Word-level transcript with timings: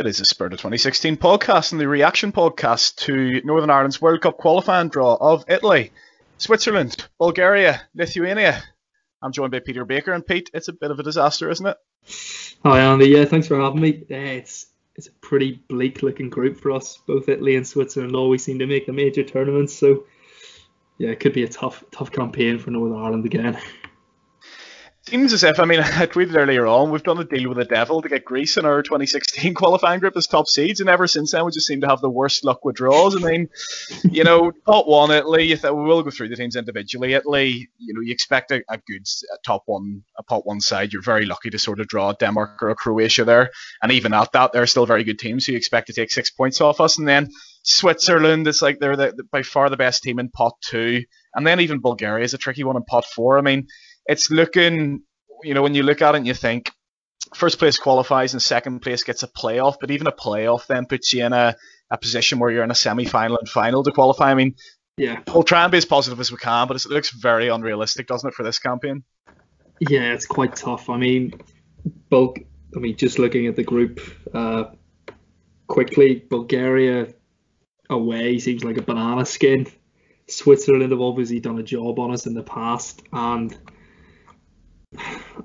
It 0.00 0.06
is 0.06 0.16
the 0.16 0.24
Spirit 0.24 0.54
of 0.54 0.60
2016 0.60 1.18
podcast 1.18 1.72
and 1.72 1.80
the 1.80 1.86
reaction 1.86 2.32
podcast 2.32 2.96
to 3.04 3.42
Northern 3.44 3.68
Ireland's 3.68 4.00
World 4.00 4.22
Cup 4.22 4.38
qualifying 4.38 4.88
draw 4.88 5.14
of 5.20 5.44
Italy, 5.46 5.92
Switzerland, 6.38 7.06
Bulgaria, 7.18 7.82
Lithuania. 7.94 8.62
I'm 9.20 9.32
joined 9.32 9.52
by 9.52 9.58
Peter 9.58 9.84
Baker, 9.84 10.14
and 10.14 10.26
Pete, 10.26 10.48
it's 10.54 10.68
a 10.68 10.72
bit 10.72 10.90
of 10.90 10.98
a 10.98 11.02
disaster, 11.02 11.50
isn't 11.50 11.66
it? 11.66 11.76
Hi 12.64 12.80
Andy, 12.80 13.08
yeah, 13.10 13.26
thanks 13.26 13.46
for 13.46 13.60
having 13.60 13.82
me. 13.82 14.02
It's 14.08 14.68
it's 14.96 15.08
a 15.08 15.12
pretty 15.20 15.62
bleak 15.68 16.02
looking 16.02 16.30
group 16.30 16.56
for 16.56 16.70
us. 16.70 16.98
Both 17.06 17.28
Italy 17.28 17.56
and 17.56 17.68
Switzerland 17.68 18.16
always 18.16 18.42
seem 18.42 18.58
to 18.60 18.66
make 18.66 18.86
the 18.86 18.94
major 18.94 19.22
tournaments, 19.22 19.74
so 19.74 20.06
yeah, 20.96 21.10
it 21.10 21.20
could 21.20 21.34
be 21.34 21.44
a 21.44 21.48
tough 21.48 21.84
tough 21.92 22.10
campaign 22.10 22.58
for 22.58 22.70
Northern 22.70 22.98
Ireland 22.98 23.26
again 23.26 23.60
seems 25.10 25.32
as 25.32 25.42
if, 25.42 25.58
I 25.58 25.64
mean, 25.64 25.80
I 25.80 26.06
tweeted 26.06 26.36
earlier 26.36 26.66
on, 26.66 26.90
we've 26.90 27.02
done 27.02 27.18
a 27.18 27.24
deal 27.24 27.48
with 27.48 27.58
the 27.58 27.64
devil 27.64 28.00
to 28.00 28.08
get 28.08 28.24
Greece 28.24 28.56
in 28.56 28.64
our 28.64 28.82
2016 28.82 29.54
qualifying 29.60 29.98
group 29.98 30.16
as 30.16 30.26
top 30.26 30.46
seeds, 30.46 30.80
and 30.80 30.88
ever 30.88 31.06
since 31.06 31.32
then 31.32 31.44
we 31.44 31.50
just 31.50 31.66
seem 31.66 31.80
to 31.80 31.88
have 31.88 32.00
the 32.00 32.08
worst 32.08 32.44
luck 32.44 32.64
with 32.64 32.76
draws. 32.76 33.16
I 33.16 33.28
mean, 33.28 33.48
you 34.04 34.22
know, 34.22 34.52
top 34.66 34.86
one 34.86 35.10
Italy, 35.10 35.54
we 35.62 35.70
will 35.70 36.02
go 36.02 36.10
through 36.10 36.28
the 36.28 36.36
teams 36.36 36.54
individually. 36.54 37.14
Italy, 37.14 37.68
you 37.78 37.92
know, 37.92 38.00
you 38.00 38.12
expect 38.12 38.52
a, 38.52 38.62
a 38.68 38.78
good 38.78 39.02
a 39.34 39.38
top 39.44 39.64
one, 39.66 40.04
a 40.16 40.22
pot 40.22 40.46
one 40.46 40.60
side. 40.60 40.92
You're 40.92 41.02
very 41.02 41.26
lucky 41.26 41.50
to 41.50 41.58
sort 41.58 41.80
of 41.80 41.88
draw 41.88 42.12
Denmark 42.12 42.62
or 42.62 42.74
Croatia 42.76 43.24
there, 43.24 43.50
and 43.82 43.90
even 43.90 44.14
at 44.14 44.32
that, 44.32 44.52
they're 44.52 44.66
still 44.66 44.86
very 44.86 45.04
good 45.04 45.18
teams. 45.18 45.46
So 45.46 45.52
you 45.52 45.58
expect 45.58 45.88
to 45.88 45.92
take 45.92 46.12
six 46.12 46.30
points 46.30 46.60
off 46.60 46.80
us, 46.80 46.98
and 46.98 47.08
then 47.08 47.28
Switzerland, 47.62 48.46
it's 48.46 48.62
like 48.62 48.78
they're 48.78 48.96
the, 48.96 49.24
by 49.32 49.42
far 49.42 49.68
the 49.70 49.76
best 49.76 50.02
team 50.04 50.20
in 50.20 50.28
pot 50.28 50.54
two, 50.60 51.02
and 51.34 51.46
then 51.46 51.60
even 51.60 51.80
Bulgaria 51.80 52.24
is 52.24 52.34
a 52.34 52.38
tricky 52.38 52.62
one 52.62 52.76
in 52.76 52.84
pot 52.84 53.04
four. 53.04 53.38
I 53.38 53.40
mean 53.40 53.66
it's 54.06 54.30
looking, 54.30 55.02
you 55.42 55.54
know, 55.54 55.62
when 55.62 55.74
you 55.74 55.82
look 55.82 56.02
at 56.02 56.14
it 56.14 56.18
and 56.18 56.26
you 56.26 56.34
think 56.34 56.70
first 57.34 57.58
place 57.58 57.78
qualifies 57.78 58.32
and 58.32 58.42
second 58.42 58.80
place 58.80 59.04
gets 59.04 59.22
a 59.22 59.28
playoff, 59.28 59.76
but 59.80 59.90
even 59.90 60.06
a 60.06 60.12
playoff 60.12 60.66
then 60.66 60.86
puts 60.86 61.12
you 61.12 61.24
in 61.24 61.32
a, 61.32 61.56
a 61.90 61.98
position 61.98 62.38
where 62.38 62.50
you're 62.50 62.64
in 62.64 62.70
a 62.70 62.74
semi 62.74 63.04
final 63.04 63.38
and 63.38 63.48
final 63.48 63.82
to 63.82 63.92
qualify. 63.92 64.30
I 64.30 64.34
mean, 64.34 64.56
yeah, 64.96 65.20
we'll 65.32 65.42
try 65.42 65.62
and 65.62 65.72
be 65.72 65.78
as 65.78 65.84
positive 65.84 66.20
as 66.20 66.30
we 66.30 66.38
can, 66.38 66.68
but 66.68 66.76
it 66.76 66.86
looks 66.90 67.10
very 67.10 67.48
unrealistic, 67.48 68.06
doesn't 68.06 68.28
it, 68.28 68.34
for 68.34 68.42
this 68.42 68.58
campaign? 68.58 69.04
Yeah, 69.80 70.12
it's 70.12 70.26
quite 70.26 70.56
tough. 70.56 70.90
I 70.90 70.98
mean, 70.98 71.40
bulk. 72.10 72.38
I 72.76 72.78
mean, 72.78 72.96
just 72.96 73.18
looking 73.18 73.46
at 73.46 73.56
the 73.56 73.64
group 73.64 74.00
uh, 74.34 74.64
quickly, 75.66 76.22
Bulgaria 76.28 77.14
away 77.88 78.38
seems 78.38 78.62
like 78.62 78.76
a 78.76 78.82
banana 78.82 79.24
skin. 79.24 79.66
Switzerland 80.28 80.92
have 80.92 81.00
obviously 81.00 81.40
done 81.40 81.58
a 81.58 81.62
job 81.62 81.98
on 81.98 82.12
us 82.12 82.26
in 82.26 82.34
the 82.34 82.42
past, 82.42 83.02
and 83.12 83.56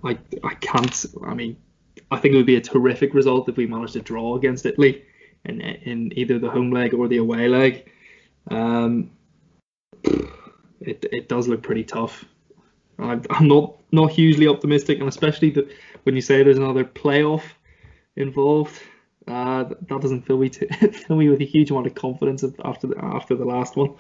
I 0.06 0.18
I 0.44 0.54
can't. 0.56 1.06
I 1.26 1.34
mean, 1.34 1.58
I 2.12 2.18
think 2.18 2.34
it 2.34 2.38
would 2.38 2.46
be 2.46 2.56
a 2.56 2.62
terrific 2.62 3.14
result 3.14 3.50
if 3.50 3.58
we 3.58 3.66
managed 3.66 3.94
to 3.94 4.02
draw 4.02 4.36
against 4.36 4.66
Italy 4.66 5.04
in 5.46 5.62
in 5.62 6.18
either 6.18 6.40
the 6.40 6.50
home 6.50 6.72
leg 6.72 6.94
or 6.94 7.08
the 7.08 7.18
away 7.18 7.48
leg. 7.48 7.92
Um, 8.50 9.12
it 10.82 11.06
it 11.12 11.28
does 11.28 11.48
look 11.48 11.64
pretty 11.64 11.84
tough. 11.84 12.26
I'm, 13.00 13.24
I'm 13.30 13.48
not 13.48 13.78
not 13.92 14.12
hugely 14.12 14.48
optimistic, 14.48 15.00
and 15.00 15.10
especially 15.10 15.50
the, 15.52 15.70
when 16.04 16.16
you 16.16 16.22
say 16.22 16.44
there's 16.44 16.58
another 16.58 16.84
playoff 16.84 17.44
involved, 18.16 18.80
uh, 19.28 19.64
that 19.64 20.02
doesn't 20.02 20.26
fill 20.26 20.38
me 20.38 20.50
to, 20.50 20.68
fill 20.92 21.18
me 21.18 21.30
with 21.30 21.42
a 21.42 21.46
huge 21.46 21.72
amount 21.72 21.88
of 21.88 21.96
confidence 21.96 22.44
after 22.64 22.88
the, 22.88 22.96
after 23.04 23.36
the 23.36 23.46
last 23.46 23.76
one. 23.76 23.96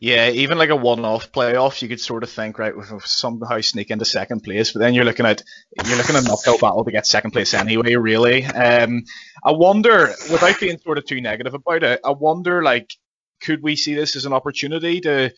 Yeah, 0.00 0.30
even 0.30 0.58
like 0.58 0.70
a 0.70 0.76
one-off 0.76 1.32
playoff, 1.32 1.80
you 1.82 1.88
could 1.88 2.00
sort 2.00 2.22
of 2.22 2.30
think, 2.30 2.58
right, 2.58 2.76
we'll 2.76 3.00
somehow 3.00 3.60
sneak 3.60 3.90
into 3.90 4.04
second 4.04 4.42
place, 4.42 4.72
but 4.72 4.80
then 4.80 4.94
you're 4.94 5.04
looking 5.04 5.26
at 5.26 5.42
you're 5.86 5.96
looking 5.96 6.16
at 6.16 6.24
an 6.24 6.30
uphill 6.30 6.58
battle 6.58 6.84
to 6.84 6.92
get 6.92 7.06
second 7.06 7.30
place 7.30 7.54
anyway. 7.54 7.94
Really, 7.96 8.44
um, 8.44 9.04
I 9.44 9.52
wonder, 9.52 10.12
without 10.30 10.60
being 10.60 10.78
sort 10.78 10.98
of 10.98 11.06
too 11.06 11.20
negative 11.20 11.54
about 11.54 11.82
it, 11.82 12.00
I 12.04 12.10
wonder, 12.10 12.62
like, 12.62 12.90
could 13.40 13.62
we 13.62 13.76
see 13.76 13.94
this 13.94 14.16
as 14.16 14.26
an 14.26 14.32
opportunity 14.32 15.00
to 15.02 15.32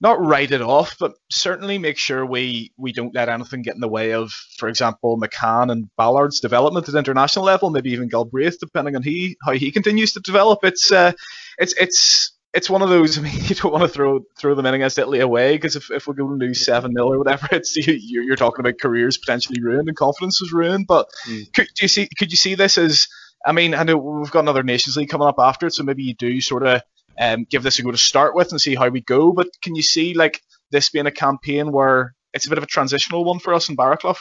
not 0.00 0.24
write 0.24 0.52
it 0.52 0.62
off, 0.62 0.96
but 1.00 1.12
certainly 1.30 1.76
make 1.76 1.98
sure 1.98 2.24
we 2.24 2.72
we 2.76 2.92
don't 2.92 3.14
let 3.14 3.28
anything 3.28 3.62
get 3.62 3.74
in 3.74 3.80
the 3.80 3.88
way 3.88 4.12
of, 4.12 4.30
for 4.56 4.68
example, 4.68 5.20
McCann 5.20 5.72
and 5.72 5.88
Ballard's 5.96 6.40
development 6.40 6.88
at 6.88 6.94
international 6.94 7.44
level, 7.44 7.70
maybe 7.70 7.90
even 7.90 8.08
Galbraith, 8.08 8.60
depending 8.60 8.94
on 8.96 9.02
he 9.02 9.36
how 9.44 9.52
he 9.52 9.72
continues 9.72 10.12
to 10.12 10.20
develop. 10.20 10.60
It's 10.62 10.92
uh, 10.92 11.12
it's 11.58 11.74
it's 11.74 12.37
it's 12.54 12.70
one 12.70 12.82
of 12.82 12.88
those. 12.88 13.18
I 13.18 13.22
mean, 13.22 13.32
you 13.44 13.54
don't 13.54 13.72
want 13.72 13.82
to 13.82 13.88
throw 13.88 14.20
throw 14.36 14.54
them 14.54 14.66
in 14.66 14.74
against 14.74 14.98
Italy 14.98 15.20
away 15.20 15.56
because 15.56 15.76
if, 15.76 15.90
if 15.90 16.06
we're 16.06 16.14
going 16.14 16.38
to 16.38 16.46
lose 16.46 16.64
seven 16.64 16.92
0 16.92 17.12
or 17.12 17.18
whatever, 17.18 17.48
it's 17.52 17.76
you, 17.76 17.94
you're 18.22 18.36
talking 18.36 18.60
about 18.60 18.80
careers 18.80 19.18
potentially 19.18 19.60
ruined 19.60 19.88
and 19.88 19.96
confidence 19.96 20.40
was 20.40 20.52
ruined. 20.52 20.86
But 20.86 21.08
mm. 21.26 21.52
could 21.52 21.68
do 21.74 21.84
you 21.84 21.88
see 21.88 22.08
could 22.18 22.30
you 22.30 22.36
see 22.36 22.54
this 22.54 22.78
as? 22.78 23.08
I 23.46 23.52
mean, 23.52 23.72
I 23.72 23.84
know 23.84 23.96
we've 23.96 24.30
got 24.32 24.40
another 24.40 24.64
Nations 24.64 24.96
League 24.96 25.08
coming 25.08 25.28
up 25.28 25.38
after 25.38 25.68
it, 25.68 25.72
so 25.72 25.84
maybe 25.84 26.02
you 26.02 26.12
do 26.14 26.40
sort 26.40 26.66
of 26.66 26.82
um, 27.20 27.46
give 27.48 27.62
this 27.62 27.78
a 27.78 27.82
go 27.82 27.92
to 27.92 27.96
start 27.96 28.34
with 28.34 28.50
and 28.50 28.60
see 28.60 28.74
how 28.74 28.88
we 28.88 29.00
go. 29.00 29.32
But 29.32 29.48
can 29.62 29.76
you 29.76 29.82
see 29.82 30.12
like 30.12 30.42
this 30.70 30.90
being 30.90 31.06
a 31.06 31.12
campaign 31.12 31.70
where 31.70 32.16
it's 32.34 32.46
a 32.46 32.48
bit 32.48 32.58
of 32.58 32.64
a 32.64 32.68
transitional 32.68 33.24
one 33.24 33.38
for 33.38 33.54
us 33.54 33.68
in 33.68 33.76
Baraclough? 33.76 34.18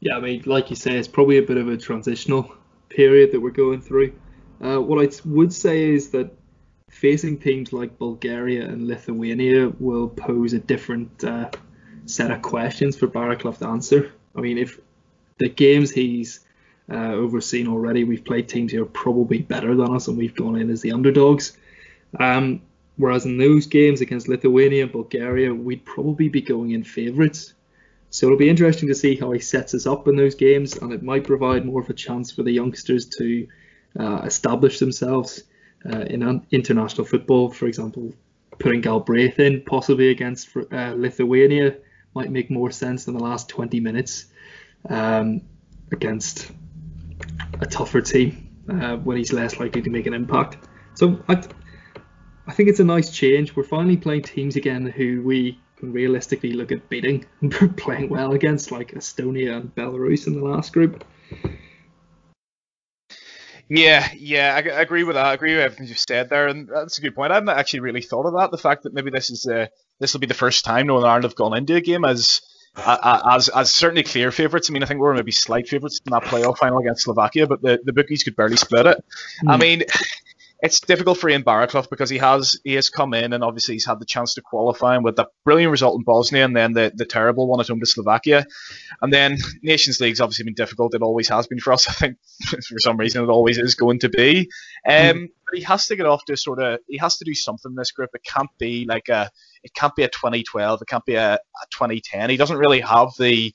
Yeah, 0.00 0.16
I 0.16 0.20
mean, 0.20 0.42
like 0.46 0.70
you 0.70 0.76
say, 0.76 0.96
it's 0.96 1.08
probably 1.08 1.36
a 1.36 1.42
bit 1.42 1.58
of 1.58 1.68
a 1.68 1.76
transitional 1.76 2.54
period 2.88 3.32
that 3.32 3.40
we're 3.40 3.50
going 3.50 3.82
through. 3.82 4.14
Uh, 4.60 4.78
what 4.78 5.04
I 5.04 5.10
would 5.24 5.52
say 5.52 5.90
is 5.90 6.10
that 6.10 6.30
facing 7.00 7.38
teams 7.38 7.72
like 7.72 7.96
Bulgaria 7.96 8.64
and 8.66 8.88
Lithuania 8.88 9.68
will 9.78 10.08
pose 10.08 10.52
a 10.52 10.58
different 10.58 11.22
uh, 11.22 11.48
set 12.06 12.32
of 12.32 12.42
questions 12.42 12.96
for 12.96 13.06
Baraclough 13.06 13.58
to 13.58 13.68
answer. 13.68 14.12
I 14.34 14.40
mean, 14.40 14.58
if 14.58 14.80
the 15.38 15.48
games 15.48 15.92
he's 15.92 16.40
uh, 16.90 17.12
overseen 17.12 17.68
already, 17.68 18.02
we've 18.02 18.24
played 18.24 18.48
teams 18.48 18.72
who 18.72 18.82
are 18.82 18.86
probably 19.04 19.38
better 19.38 19.76
than 19.76 19.94
us 19.94 20.08
and 20.08 20.18
we've 20.18 20.34
gone 20.34 20.56
in 20.56 20.70
as 20.70 20.82
the 20.82 20.90
underdogs. 20.90 21.56
Um, 22.18 22.62
whereas 22.96 23.26
in 23.26 23.38
those 23.38 23.66
games 23.66 24.00
against 24.00 24.26
Lithuania 24.28 24.82
and 24.82 24.92
Bulgaria, 24.92 25.54
we'd 25.54 25.84
probably 25.84 26.28
be 26.28 26.40
going 26.40 26.72
in 26.72 26.82
favourites. 26.82 27.54
So 28.10 28.26
it'll 28.26 28.38
be 28.38 28.48
interesting 28.48 28.88
to 28.88 28.94
see 28.96 29.14
how 29.14 29.30
he 29.30 29.38
sets 29.38 29.72
us 29.72 29.86
up 29.86 30.08
in 30.08 30.16
those 30.16 30.34
games, 30.34 30.76
and 30.76 30.92
it 30.92 31.02
might 31.02 31.24
provide 31.24 31.64
more 31.64 31.82
of 31.82 31.90
a 31.90 31.94
chance 31.94 32.32
for 32.32 32.42
the 32.42 32.50
youngsters 32.50 33.04
to 33.18 33.46
uh, 34.00 34.22
establish 34.24 34.80
themselves 34.80 35.44
uh, 35.86 36.00
in 36.00 36.46
international 36.50 37.06
football, 37.06 37.50
for 37.50 37.66
example, 37.66 38.12
putting 38.58 38.80
Galbraith 38.80 39.38
in 39.38 39.62
possibly 39.62 40.10
against 40.10 40.48
uh, 40.56 40.94
Lithuania 40.96 41.76
might 42.14 42.30
make 42.30 42.50
more 42.50 42.70
sense 42.70 43.04
than 43.04 43.16
the 43.16 43.22
last 43.22 43.48
20 43.48 43.80
minutes 43.80 44.26
um, 44.88 45.42
against 45.92 46.50
a 47.60 47.66
tougher 47.66 48.00
team 48.00 48.48
uh, 48.68 48.96
when 48.96 49.16
he's 49.16 49.32
less 49.32 49.58
likely 49.58 49.82
to 49.82 49.90
make 49.90 50.06
an 50.06 50.14
impact. 50.14 50.56
So 50.94 51.22
I, 51.28 51.42
I 52.46 52.52
think 52.52 52.68
it's 52.68 52.80
a 52.80 52.84
nice 52.84 53.10
change. 53.10 53.54
We're 53.54 53.62
finally 53.62 53.96
playing 53.96 54.22
teams 54.22 54.56
again 54.56 54.86
who 54.86 55.22
we 55.22 55.60
can 55.76 55.92
realistically 55.92 56.52
look 56.52 56.72
at 56.72 56.88
beating 56.88 57.24
and 57.40 57.76
playing 57.76 58.08
well 58.08 58.32
against, 58.32 58.72
like 58.72 58.92
Estonia 58.92 59.56
and 59.56 59.74
Belarus 59.74 60.26
in 60.26 60.34
the 60.34 60.44
last 60.44 60.72
group. 60.72 61.04
Yeah, 63.68 64.08
yeah, 64.16 64.54
I, 64.54 64.68
I, 64.70 64.80
agree 64.80 65.04
with 65.04 65.16
that. 65.16 65.26
I 65.26 65.34
agree 65.34 65.54
with 65.54 65.64
everything 65.64 65.88
you've 65.88 65.98
said 65.98 66.30
there, 66.30 66.48
and 66.48 66.68
that's 66.68 66.98
a 66.98 67.02
good 67.02 67.14
point. 67.14 67.32
I 67.32 67.34
hadn't 67.34 67.50
actually 67.50 67.80
really 67.80 68.00
thought 68.00 68.24
of 68.24 68.32
that. 68.34 68.50
The 68.50 68.56
fact 68.56 68.84
that 68.84 68.94
maybe 68.94 69.10
this 69.10 69.30
is 69.30 69.46
uh, 69.46 69.66
this 70.00 70.14
will 70.14 70.20
be 70.20 70.26
the 70.26 70.34
first 70.34 70.64
time 70.64 70.86
Northern 70.86 71.08
Ireland 71.08 71.24
have 71.24 71.34
gone 71.34 71.56
into 71.56 71.74
a 71.74 71.80
game 71.80 72.04
as 72.04 72.40
as 72.76 73.48
as 73.48 73.70
certainly 73.70 74.04
clear 74.04 74.30
favourites. 74.30 74.70
I 74.70 74.72
mean, 74.72 74.82
I 74.82 74.86
think 74.86 75.00
we 75.00 75.06
are 75.06 75.14
maybe 75.14 75.32
slight 75.32 75.68
favourites 75.68 76.00
in 76.06 76.12
that 76.12 76.24
playoff 76.24 76.58
final 76.58 76.78
against 76.78 77.04
Slovakia, 77.04 77.46
but 77.46 77.60
the, 77.60 77.78
the 77.84 77.92
bookies 77.92 78.24
could 78.24 78.36
barely 78.36 78.56
split 78.56 78.86
it. 78.86 79.04
Mm. 79.44 79.50
I 79.50 79.54
hmm. 79.54 79.60
mean, 79.60 79.82
it's 80.60 80.80
difficult 80.80 81.18
for 81.18 81.30
Ian 81.30 81.44
Baraclough 81.44 81.88
because 81.88 82.10
he 82.10 82.18
has 82.18 82.58
he 82.64 82.74
has 82.74 82.90
come 82.90 83.14
in 83.14 83.32
and 83.32 83.44
obviously 83.44 83.76
he's 83.76 83.86
had 83.86 84.00
the 84.00 84.04
chance 84.04 84.34
to 84.34 84.42
qualify 84.42 84.96
and 84.96 85.04
with 85.04 85.16
that 85.16 85.28
brilliant 85.44 85.70
result 85.70 85.96
in 85.96 86.02
Bosnia 86.02 86.44
and 86.44 86.56
then 86.56 86.72
the, 86.72 86.92
the 86.94 87.04
terrible 87.04 87.46
one 87.46 87.60
at 87.60 87.68
home 87.68 87.78
to 87.78 87.86
Slovakia. 87.86 88.44
And 89.00 89.12
then 89.12 89.38
Nations 89.62 90.00
League's 90.00 90.20
obviously 90.20 90.46
been 90.46 90.54
difficult. 90.54 90.94
It 90.94 91.02
always 91.02 91.28
has 91.28 91.46
been 91.46 91.60
for 91.60 91.72
us. 91.72 91.88
I 91.88 91.92
think 91.92 92.16
for 92.66 92.78
some 92.80 92.96
reason 92.96 93.22
it 93.22 93.28
always 93.28 93.58
is 93.58 93.76
going 93.76 94.00
to 94.00 94.08
be. 94.08 94.50
Um, 94.88 94.94
mm. 94.94 95.26
But 95.48 95.58
he 95.58 95.64
has 95.64 95.86
to 95.86 95.96
get 95.96 96.06
off 96.06 96.24
to 96.24 96.36
sort 96.36 96.60
of 96.60 96.80
he 96.88 96.98
has 96.98 97.18
to 97.18 97.24
do 97.24 97.34
something 97.34 97.70
in 97.70 97.76
this 97.76 97.92
group. 97.92 98.10
It 98.14 98.24
can't 98.24 98.50
be 98.58 98.84
like 98.84 99.08
a 99.08 99.30
it 99.62 99.74
can't 99.74 99.94
be 99.94 100.02
a 100.02 100.08
2012. 100.08 100.82
It 100.82 100.88
can't 100.88 101.04
be 101.04 101.14
a, 101.14 101.34
a 101.34 101.66
2010. 101.70 102.30
He 102.30 102.36
doesn't 102.36 102.58
really 102.58 102.80
have 102.80 103.10
the 103.16 103.54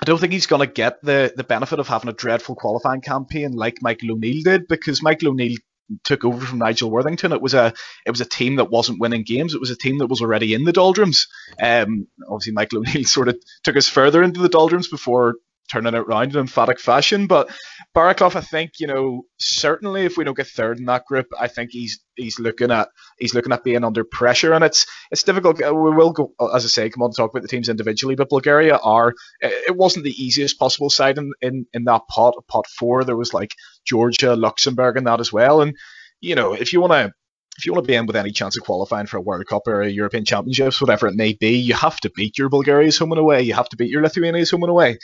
I 0.00 0.04
don't 0.04 0.18
think 0.18 0.32
he's 0.32 0.46
going 0.46 0.66
to 0.66 0.72
get 0.72 1.02
the, 1.02 1.32
the 1.36 1.42
benefit 1.42 1.80
of 1.80 1.88
having 1.88 2.08
a 2.08 2.12
dreadful 2.12 2.54
qualifying 2.54 3.00
campaign 3.00 3.52
like 3.52 3.82
Michael 3.82 4.12
O'Neill 4.12 4.42
did 4.44 4.68
because 4.68 5.02
Michael 5.02 5.30
O'Neill 5.30 5.56
took 6.04 6.24
over 6.24 6.44
from 6.44 6.58
Nigel 6.58 6.90
Worthington. 6.90 7.32
It 7.32 7.40
was 7.40 7.54
a 7.54 7.72
it 8.06 8.10
was 8.10 8.20
a 8.20 8.26
team 8.26 8.56
that 8.56 8.70
wasn't 8.70 9.00
winning 9.00 9.24
games. 9.24 9.54
It 9.54 9.60
was 9.60 9.70
a 9.70 9.76
team 9.76 9.98
that 9.98 10.06
was 10.06 10.20
already 10.20 10.54
in 10.54 10.64
the 10.64 10.72
doldrums. 10.72 11.28
Um, 11.62 12.06
obviously, 12.28 12.52
Michael 12.52 12.78
O'Neill 12.78 13.04
sort 13.04 13.28
of 13.28 13.38
took 13.64 13.76
us 13.76 13.88
further 13.88 14.22
into 14.22 14.40
the 14.40 14.48
doldrums 14.48 14.88
before 14.88 15.36
turning 15.70 15.94
it 15.94 15.98
around 15.98 16.32
in 16.32 16.40
emphatic 16.40 16.80
fashion. 16.80 17.26
But 17.26 17.50
Baraclough, 17.94 18.36
I 18.36 18.40
think 18.40 18.72
you 18.78 18.86
know 18.86 19.22
certainly 19.38 20.04
if 20.04 20.16
we 20.16 20.24
don't 20.24 20.36
get 20.36 20.46
third 20.46 20.78
in 20.78 20.86
that 20.86 21.04
group, 21.06 21.26
I 21.38 21.48
think 21.48 21.70
he's 21.70 22.00
he's 22.16 22.38
looking 22.38 22.70
at 22.70 22.88
he's 23.18 23.34
looking 23.34 23.52
at 23.52 23.64
being 23.64 23.84
under 23.84 24.04
pressure, 24.04 24.52
and 24.52 24.64
it's 24.64 24.86
it's 25.10 25.22
difficult. 25.22 25.62
Uh, 25.62 25.74
we 25.74 25.90
will 25.90 26.12
go 26.12 26.32
as 26.54 26.64
I 26.64 26.68
say, 26.68 26.90
come 26.90 27.02
on 27.02 27.12
talk 27.12 27.30
about 27.30 27.42
the 27.42 27.48
teams 27.48 27.68
individually, 27.68 28.14
but 28.14 28.30
Bulgaria 28.30 28.76
are 28.76 29.14
it 29.40 29.76
wasn't 29.76 30.04
the 30.04 30.22
easiest 30.22 30.58
possible 30.58 30.90
side 30.90 31.18
in 31.18 31.32
in, 31.40 31.66
in 31.72 31.84
that 31.84 32.02
pot 32.08 32.34
pot 32.48 32.66
four. 32.66 33.04
There 33.04 33.16
was 33.16 33.34
like 33.34 33.54
Georgia, 33.84 34.36
Luxembourg, 34.36 34.96
and 34.96 35.06
that 35.06 35.20
as 35.20 35.32
well, 35.32 35.60
and 35.60 35.76
you 36.20 36.34
know 36.34 36.52
if 36.54 36.72
you 36.72 36.80
want 36.80 36.92
to 36.92 37.12
if 37.58 37.66
you 37.66 37.72
want 37.72 37.84
to 37.84 37.88
be 37.88 37.96
in 37.96 38.06
with 38.06 38.14
any 38.14 38.30
chance 38.30 38.56
of 38.56 38.62
qualifying 38.62 39.06
for 39.06 39.16
a 39.16 39.20
World 39.20 39.44
Cup 39.46 39.66
or 39.66 39.82
a 39.82 39.90
European 39.90 40.24
Championships, 40.24 40.80
whatever 40.80 41.08
it 41.08 41.16
may 41.16 41.32
be, 41.32 41.56
you 41.56 41.74
have 41.74 41.98
to 42.00 42.10
beat 42.10 42.38
your 42.38 42.48
Bulgaria's 42.48 42.96
home 42.96 43.10
and 43.10 43.18
away. 43.18 43.42
You 43.42 43.54
have 43.54 43.68
to 43.70 43.76
beat 43.76 43.90
your 43.90 44.00
Lithuania's 44.00 44.52
home 44.52 44.62
and 44.62 44.70
away. 44.70 44.98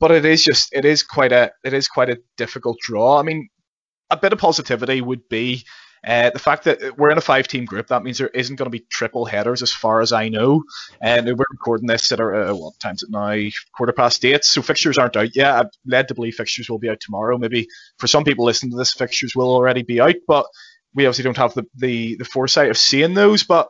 But 0.00 0.12
it 0.12 0.24
is 0.24 0.44
just 0.44 0.72
it 0.72 0.84
is 0.84 1.02
quite 1.02 1.32
a 1.32 1.52
it 1.64 1.72
is 1.72 1.88
quite 1.88 2.10
a 2.10 2.20
difficult 2.36 2.78
draw. 2.80 3.18
I 3.18 3.22
mean, 3.22 3.48
a 4.10 4.16
bit 4.16 4.32
of 4.32 4.38
positivity 4.38 5.00
would 5.00 5.28
be 5.28 5.64
uh, 6.06 6.30
the 6.30 6.38
fact 6.38 6.64
that 6.64 6.96
we're 6.96 7.10
in 7.10 7.18
a 7.18 7.22
five 7.22 7.48
team 7.48 7.64
group, 7.64 7.88
that 7.88 8.02
means 8.02 8.18
there 8.18 8.28
isn't 8.28 8.56
going 8.56 8.66
to 8.66 8.70
be 8.70 8.84
triple 8.90 9.24
headers 9.24 9.62
as 9.62 9.72
far 9.72 10.00
as 10.00 10.12
I 10.12 10.28
know. 10.28 10.62
And 11.00 11.26
we're 11.26 11.44
recording 11.50 11.86
this 11.86 12.12
at 12.12 12.20
uh, 12.20 12.54
what 12.54 12.78
time's 12.80 13.02
it 13.02 13.10
now? 13.10 13.36
Quarter 13.76 13.92
past 13.92 14.24
eight. 14.24 14.44
So 14.44 14.62
fixtures 14.62 14.98
aren't 14.98 15.16
out 15.16 15.34
yet. 15.34 15.54
I'm 15.54 15.70
led 15.86 16.08
to 16.08 16.14
believe 16.14 16.36
fixtures 16.36 16.70
will 16.70 16.78
be 16.78 16.90
out 16.90 17.00
tomorrow. 17.00 17.38
Maybe 17.38 17.68
for 17.98 18.06
some 18.06 18.24
people 18.24 18.44
listening 18.44 18.72
to 18.72 18.78
this, 18.78 18.92
fixtures 18.92 19.34
will 19.34 19.50
already 19.50 19.82
be 19.82 20.00
out. 20.00 20.16
But 20.26 20.46
we 20.94 21.06
obviously 21.06 21.24
don't 21.24 21.36
have 21.36 21.54
the, 21.54 21.64
the, 21.76 22.16
the 22.16 22.24
foresight 22.24 22.70
of 22.70 22.78
seeing 22.78 23.14
those, 23.14 23.42
but 23.42 23.68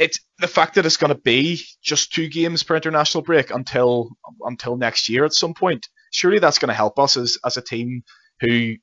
it's 0.00 0.18
the 0.38 0.48
fact 0.48 0.74
that 0.74 0.86
it's 0.86 0.96
going 0.96 1.14
to 1.14 1.20
be 1.20 1.60
just 1.82 2.12
two 2.12 2.28
games 2.28 2.62
per 2.62 2.74
international 2.74 3.22
break 3.22 3.50
until 3.50 4.10
until 4.40 4.76
next 4.76 5.08
year 5.08 5.24
at 5.24 5.34
some 5.34 5.54
point. 5.54 5.86
Surely 6.10 6.38
that's 6.38 6.58
going 6.58 6.70
to 6.70 6.74
help 6.74 6.98
us 6.98 7.16
as, 7.16 7.38
as 7.44 7.56
a 7.56 7.62
team 7.62 8.02
who, 8.40 8.74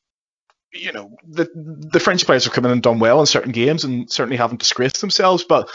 you 0.73 0.91
know, 0.93 1.17
the 1.27 1.49
the 1.91 1.99
French 1.99 2.25
players 2.25 2.45
have 2.45 2.53
come 2.53 2.65
in 2.65 2.71
and 2.71 2.83
done 2.83 2.99
well 2.99 3.19
in 3.19 3.25
certain 3.25 3.51
games 3.51 3.83
and 3.83 4.09
certainly 4.09 4.37
haven't 4.37 4.59
disgraced 4.59 5.01
themselves. 5.01 5.43
But 5.43 5.69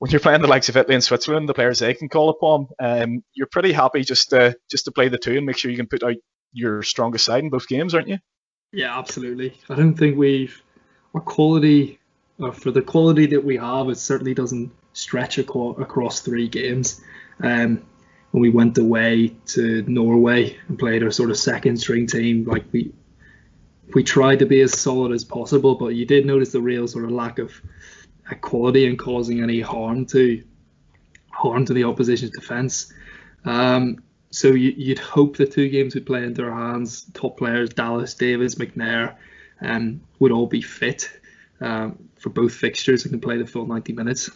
when 0.00 0.10
you're 0.10 0.20
playing 0.20 0.42
the 0.42 0.48
likes 0.48 0.68
of 0.68 0.76
Italy 0.76 0.96
and 0.96 1.04
Switzerland, 1.04 1.48
the 1.48 1.54
players 1.54 1.78
they 1.78 1.94
can 1.94 2.08
call 2.08 2.28
upon, 2.28 2.66
um, 2.80 3.22
you're 3.34 3.46
pretty 3.46 3.72
happy 3.72 4.02
just 4.02 4.30
to 4.30 4.56
just 4.68 4.84
to 4.86 4.92
play 4.92 5.08
the 5.08 5.18
two 5.18 5.36
and 5.36 5.46
make 5.46 5.56
sure 5.56 5.70
you 5.70 5.76
can 5.76 5.86
put 5.86 6.02
out 6.02 6.16
your 6.52 6.82
strongest 6.82 7.24
side 7.24 7.44
in 7.44 7.50
both 7.50 7.68
games, 7.68 7.94
aren't 7.94 8.08
you? 8.08 8.18
Yeah, 8.72 8.98
absolutely. 8.98 9.56
I 9.70 9.76
don't 9.76 9.94
think 9.94 10.18
we've 10.18 10.60
our 11.14 11.20
quality, 11.20 11.98
uh, 12.40 12.50
for 12.50 12.70
the 12.70 12.82
quality 12.82 13.26
that 13.26 13.44
we 13.44 13.56
have, 13.56 13.88
it 13.88 13.96
certainly 13.96 14.34
doesn't 14.34 14.70
stretch 14.98 15.38
across 15.38 16.20
three 16.20 16.48
games. 16.48 17.00
Um, 17.40 17.82
when 18.32 18.42
we 18.42 18.50
went 18.50 18.76
away 18.76 19.28
to 19.46 19.82
Norway 19.86 20.58
and 20.68 20.78
played 20.78 21.02
our 21.02 21.10
sort 21.10 21.30
of 21.30 21.38
second 21.38 21.78
string 21.78 22.06
team, 22.06 22.44
like 22.44 22.64
we 22.72 22.92
we 23.94 24.04
tried 24.04 24.40
to 24.40 24.46
be 24.46 24.60
as 24.60 24.78
solid 24.78 25.12
as 25.12 25.24
possible, 25.24 25.76
but 25.76 25.88
you 25.88 26.04
did 26.04 26.26
notice 26.26 26.52
the 26.52 26.60
real 26.60 26.86
sort 26.86 27.04
of 27.04 27.10
lack 27.10 27.38
of 27.38 27.52
quality 28.42 28.86
and 28.86 28.98
causing 28.98 29.42
any 29.42 29.60
harm 29.60 30.04
to 30.04 30.44
harm 31.30 31.64
to 31.64 31.72
the 31.72 31.84
opposition's 31.84 32.32
defence. 32.32 32.92
Um, 33.46 34.02
so 34.30 34.48
you, 34.48 34.88
would 34.88 34.98
hope 34.98 35.38
the 35.38 35.46
two 35.46 35.70
games 35.70 35.94
would 35.94 36.04
play 36.04 36.24
into 36.24 36.44
our 36.44 36.50
hands. 36.50 37.06
Top 37.14 37.38
players, 37.38 37.70
Dallas, 37.70 38.12
Davis, 38.14 38.56
McNair, 38.56 39.14
um, 39.62 40.02
would 40.18 40.32
all 40.32 40.46
be 40.46 40.60
fit 40.60 41.10
um, 41.62 42.10
for 42.18 42.28
both 42.28 42.52
fixtures 42.52 43.04
and 43.04 43.12
can 43.12 43.20
play 43.20 43.38
the 43.38 43.46
full 43.46 43.66
90 43.66 43.94
minutes. 43.94 44.30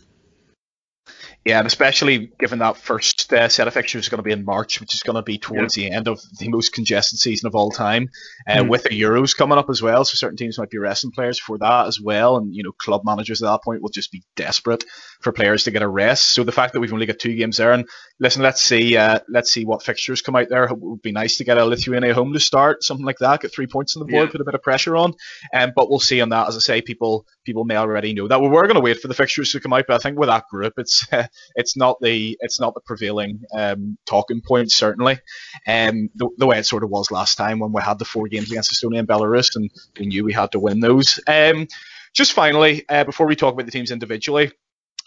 Yeah, 1.45 1.59
and 1.59 1.67
especially 1.67 2.31
given 2.39 2.61
that 2.61 2.77
first 2.77 3.33
uh, 3.33 3.49
set 3.49 3.67
of 3.67 3.75
fixtures 3.75 4.05
is 4.05 4.09
going 4.09 4.21
to 4.21 4.23
be 4.23 4.31
in 4.31 4.45
March, 4.45 4.81
which 4.81 4.95
is 4.95 5.03
going 5.03 5.17
to 5.17 5.23
be 5.23 5.39
towards 5.39 5.77
yeah. 5.77 5.89
the 5.89 5.95
end 5.97 6.07
of 6.07 6.21
the 6.39 6.49
most 6.49 6.73
congested 6.73 7.19
season 7.19 7.49
of 7.49 7.57
all 7.57 7.73
time, 7.73 8.11
uh, 8.47 8.59
mm. 8.59 8.69
with 8.69 8.85
the 8.85 8.91
Euros 8.91 9.37
coming 9.37 9.59
up 9.59 9.69
as 9.69 9.83
well. 9.83 10.05
So 10.05 10.15
certain 10.15 10.37
teams 10.37 10.57
might 10.57 10.71
be 10.71 10.79
resting 10.79 11.11
players 11.11 11.41
for 11.41 11.59
that 11.59 11.87
as 11.89 12.01
well, 12.01 12.37
and 12.37 12.55
you 12.55 12.63
know 12.63 12.71
club 12.71 13.03
managers 13.05 13.43
at 13.43 13.51
that 13.51 13.65
point 13.65 13.83
will 13.83 13.89
just 13.89 14.13
be 14.13 14.23
desperate 14.37 14.85
for 15.21 15.33
players 15.33 15.65
to 15.65 15.73
get 15.73 15.83
a 15.83 15.89
rest. 15.89 16.33
So 16.33 16.45
the 16.45 16.53
fact 16.53 16.75
that 16.75 16.81
we've 16.81 16.93
only 16.93 17.07
got 17.07 17.19
two 17.19 17.35
games 17.35 17.57
there, 17.57 17.73
and 17.73 17.89
listen, 18.21 18.43
let's 18.43 18.63
see, 18.63 18.97
uh, 18.97 19.19
let's 19.29 19.51
see 19.51 19.65
what 19.65 19.83
fixtures 19.83 20.23
come 20.23 20.37
out 20.37 20.49
there. 20.49 20.65
It 20.65 20.79
would 20.79 21.03
be 21.03 21.11
nice 21.11 21.39
to 21.39 21.45
get 21.45 21.59
a 21.59 21.65
Lithuania 21.65 22.15
home 22.15 22.33
to 22.35 22.41
start, 22.41 22.85
something 22.85 23.07
like 23.07 23.19
that, 23.19 23.41
get 23.41 23.53
three 23.53 23.67
points 23.67 23.97
on 23.97 24.07
the 24.07 24.13
board, 24.13 24.29
yeah. 24.29 24.33
put 24.33 24.41
a 24.41 24.45
bit 24.45 24.55
of 24.55 24.63
pressure 24.63 24.97
on. 24.97 25.15
Um, 25.53 25.73
but 25.75 25.91
we'll 25.91 25.99
see 25.99 26.21
on 26.21 26.29
that. 26.29 26.47
As 26.47 26.57
I 26.57 26.61
say, 26.61 26.83
people 26.83 27.27
people 27.45 27.65
may 27.65 27.77
already 27.77 28.15
know 28.15 28.29
that. 28.29 28.41
we 28.41 28.49
we're 28.49 28.63
going 28.63 28.75
to 28.75 28.81
wait 28.81 29.01
for 29.01 29.09
the 29.09 29.15
fixtures 29.15 29.53
to 29.53 29.61
come 29.61 29.73
out, 29.73 29.85
but 29.87 29.95
I 29.95 29.99
think 29.99 30.19
with 30.19 30.29
that 30.29 30.49
group, 30.49 30.75
it's 30.77 31.07
it's 31.55 31.77
not 31.77 31.99
the 32.01 32.37
it's 32.41 32.61
not 32.61 32.75
the 32.75 32.81
prevailing 32.81 33.43
um, 33.55 33.99
talking 34.07 34.41
point 34.41 34.71
certainly. 34.71 35.19
Um, 35.67 36.11
the, 36.15 36.29
the, 36.39 36.47
way 36.47 36.59
it 36.59 36.67
sort 36.67 36.85
of 36.85 36.91
was 36.91 37.11
last 37.11 37.37
time 37.37 37.59
when 37.59 37.73
we 37.73 37.83
had 37.83 37.99
the 37.99 38.05
four 38.05 38.29
games 38.29 38.51
against 38.51 38.73
Estonia 38.73 39.01
and 39.01 39.09
Belarus, 39.09 39.57
and 39.57 39.71
we 39.99 40.07
knew 40.07 40.25
we 40.25 40.33
had 40.33 40.53
to 40.53 40.61
win 40.61 40.81
those. 40.81 41.21
Um, 41.27 41.69
just 42.13 42.33
finally, 42.33 42.85
uh, 42.89 43.05
before 43.05 43.27
we 43.27 43.37
talk 43.37 43.55
about 43.55 43.67
the 43.67 43.73
teams 43.73 43.91
individually, 43.91 44.53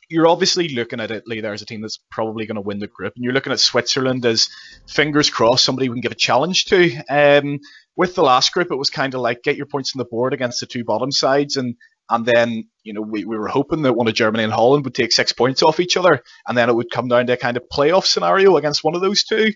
you're 0.10 0.28
obviously 0.28 0.70
looking 0.70 1.00
at 1.00 1.12
Italy 1.12 1.42
there 1.42 1.54
as 1.54 1.62
a 1.62 1.66
team 1.66 1.82
that's 1.82 2.00
probably 2.12 2.46
going 2.46 2.56
to 2.56 2.62
win 2.62 2.80
the 2.80 2.88
group, 2.88 3.14
and 3.16 3.24
you're 3.24 3.34
looking 3.34 3.54
at 3.54 3.60
Switzerland 3.60 4.26
as 4.26 4.50
fingers 4.88 5.30
crossed 5.30 5.66
somebody 5.66 5.90
we 5.90 5.96
can 5.96 6.02
give 6.02 6.12
a 6.12 6.16
challenge 6.16 6.66
to. 6.66 6.96
Um, 7.10 7.60
with 7.96 8.16
the 8.16 8.24
last 8.24 8.52
group, 8.54 8.72
it 8.72 8.76
was 8.76 8.90
kind 8.90 9.14
of 9.14 9.22
like 9.22 9.44
get 9.44 9.56
your 9.56 9.66
points 9.66 9.96
on 9.96 10.00
the 10.00 10.06
board 10.06 10.34
against 10.34 10.60
the 10.60 10.66
two 10.66 10.84
bottom 10.84 11.12
sides, 11.12 11.58
and 11.58 11.76
and 12.10 12.26
then 12.26 12.68
you 12.84 12.94
know 12.94 13.02
we, 13.02 13.26
we 13.26 13.38
were 13.38 13.48
hoping 13.48 13.82
that 13.84 13.94
one 13.94 14.08
of 14.08 14.14
Germany 14.14 14.44
and 14.44 14.54
Holland 14.54 14.86
would 14.86 14.96
take 14.96 15.12
six 15.12 15.32
points 15.32 15.64
off 15.64 15.80
each 15.80 15.98
other, 15.98 16.24
and 16.48 16.58
then 16.58 16.70
it 16.70 16.76
would 16.76 16.92
come 16.92 17.08
down 17.08 17.28
to 17.28 17.34
a 17.34 17.38
kind 17.38 17.58
of 17.58 17.70
playoff 17.72 18.06
scenario 18.06 18.58
against 18.58 18.84
one 18.84 18.96
of 18.96 19.02
those 19.02 19.24
two. 19.24 19.52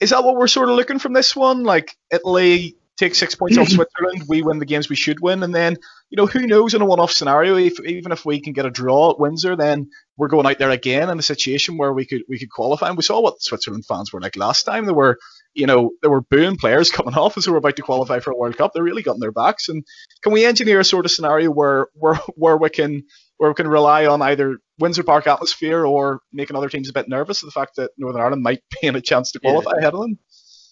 Is 0.00 0.10
that 0.10 0.24
what 0.24 0.36
we're 0.36 0.48
sort 0.48 0.68
of 0.68 0.76
looking 0.76 0.98
from 0.98 1.12
this 1.12 1.36
one? 1.36 1.64
Like 1.64 1.96
Italy 2.10 2.76
take 2.96 3.14
six 3.14 3.34
points 3.34 3.58
off 3.58 3.68
Switzerland, 3.68 4.24
we 4.28 4.42
win 4.42 4.58
the 4.58 4.66
games 4.66 4.88
we 4.88 4.96
should 4.96 5.20
win, 5.20 5.42
and 5.42 5.54
then 5.54 5.76
you 6.10 6.16
know 6.16 6.26
who 6.26 6.46
knows 6.46 6.74
in 6.74 6.82
a 6.82 6.86
one-off 6.86 7.12
scenario, 7.12 7.56
if, 7.56 7.80
even 7.80 8.12
if 8.12 8.24
we 8.24 8.40
can 8.40 8.52
get 8.52 8.66
a 8.66 8.70
draw 8.70 9.10
at 9.10 9.20
Windsor, 9.20 9.56
then 9.56 9.90
we're 10.16 10.28
going 10.28 10.46
out 10.46 10.58
there 10.58 10.70
again 10.70 11.08
in 11.08 11.18
a 11.18 11.22
situation 11.22 11.76
where 11.76 11.92
we 11.92 12.04
could 12.04 12.22
we 12.28 12.38
could 12.38 12.50
qualify. 12.50 12.88
And 12.88 12.96
we 12.96 13.02
saw 13.02 13.20
what 13.20 13.42
Switzerland 13.42 13.86
fans 13.86 14.12
were 14.12 14.20
like 14.20 14.36
last 14.36 14.64
time. 14.64 14.86
They 14.86 14.92
were 14.92 15.18
you 15.54 15.66
know 15.66 15.92
there 16.00 16.10
were 16.10 16.22
booing 16.22 16.56
players 16.56 16.90
coming 16.92 17.14
off 17.14 17.36
as 17.36 17.44
they 17.44 17.50
were 17.50 17.58
about 17.58 17.76
to 17.76 17.82
qualify 17.82 18.20
for 18.20 18.30
a 18.30 18.36
World 18.36 18.56
Cup. 18.56 18.72
They 18.72 18.80
really 18.80 19.02
got 19.02 19.14
in 19.14 19.20
their 19.20 19.32
backs. 19.32 19.68
And 19.68 19.84
can 20.22 20.32
we 20.32 20.44
engineer 20.44 20.80
a 20.80 20.84
sort 20.84 21.04
of 21.04 21.10
scenario 21.10 21.50
where 21.50 21.88
where 21.94 22.16
where 22.36 22.56
we 22.56 22.70
can 22.70 23.04
where 23.38 23.50
we 23.50 23.54
can 23.54 23.68
rely 23.68 24.06
on 24.06 24.22
either 24.22 24.58
Windsor 24.78 25.02
Park 25.02 25.26
atmosphere 25.26 25.84
or 25.84 26.20
making 26.32 26.56
other 26.56 26.68
teams 26.68 26.88
a 26.88 26.92
bit 26.92 27.08
nervous 27.08 27.42
of 27.42 27.46
the 27.46 27.52
fact 27.52 27.76
that 27.76 27.90
Northern 27.98 28.20
Ireland 28.20 28.42
might 28.42 28.62
be 28.80 28.86
in 28.86 28.96
a 28.96 29.00
chance 29.00 29.32
to 29.32 29.40
qualify 29.40 29.72
yeah. 29.74 29.78
ahead 29.78 29.94
of 29.94 30.00
them? 30.00 30.18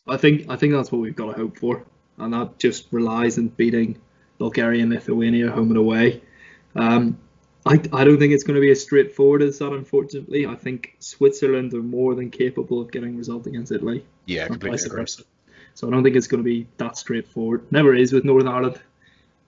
I 0.08 0.16
think 0.16 0.49
I 0.49 0.56
think 0.56 0.72
that's 0.72 0.90
what 0.90 1.00
we've 1.00 1.16
got 1.16 1.32
to 1.32 1.38
hope 1.38 1.58
for 1.58 1.84
and 2.20 2.34
that 2.34 2.58
just 2.58 2.87
relies 2.92 3.38
on 3.38 3.49
beating 3.49 3.99
Bulgaria 4.38 4.82
and 4.82 4.92
Lithuania 4.92 5.50
home 5.50 5.68
and 5.68 5.78
away. 5.78 6.22
Um, 6.75 7.18
I, 7.66 7.75
I 7.92 8.04
don't 8.04 8.18
think 8.18 8.32
it's 8.32 8.44
going 8.44 8.54
to 8.54 8.60
be 8.60 8.70
as 8.70 8.82
straightforward 8.82 9.42
as 9.42 9.58
that, 9.58 9.72
unfortunately. 9.72 10.46
I 10.46 10.54
think 10.54 10.96
Switzerland 10.99 11.75
are 11.75 11.82
more 11.82 12.14
than 12.14 12.30
capable 12.30 12.80
of 12.80 12.90
getting 12.90 13.14
a 13.14 13.18
result 13.18 13.46
against 13.46 13.72
Italy. 13.72 14.04
Yeah, 14.30 14.46
completely. 14.46 15.06
So 15.75 15.88
I 15.88 15.90
don't 15.90 16.02
think 16.02 16.16
it's 16.16 16.26
going 16.26 16.42
to 16.42 16.49
be 16.49 16.66
that 16.76 16.96
straightforward. 16.96 17.70
Never 17.72 17.94
is 17.94 18.12
with 18.12 18.25
Northern 18.25 18.49
Ireland. 18.49 18.80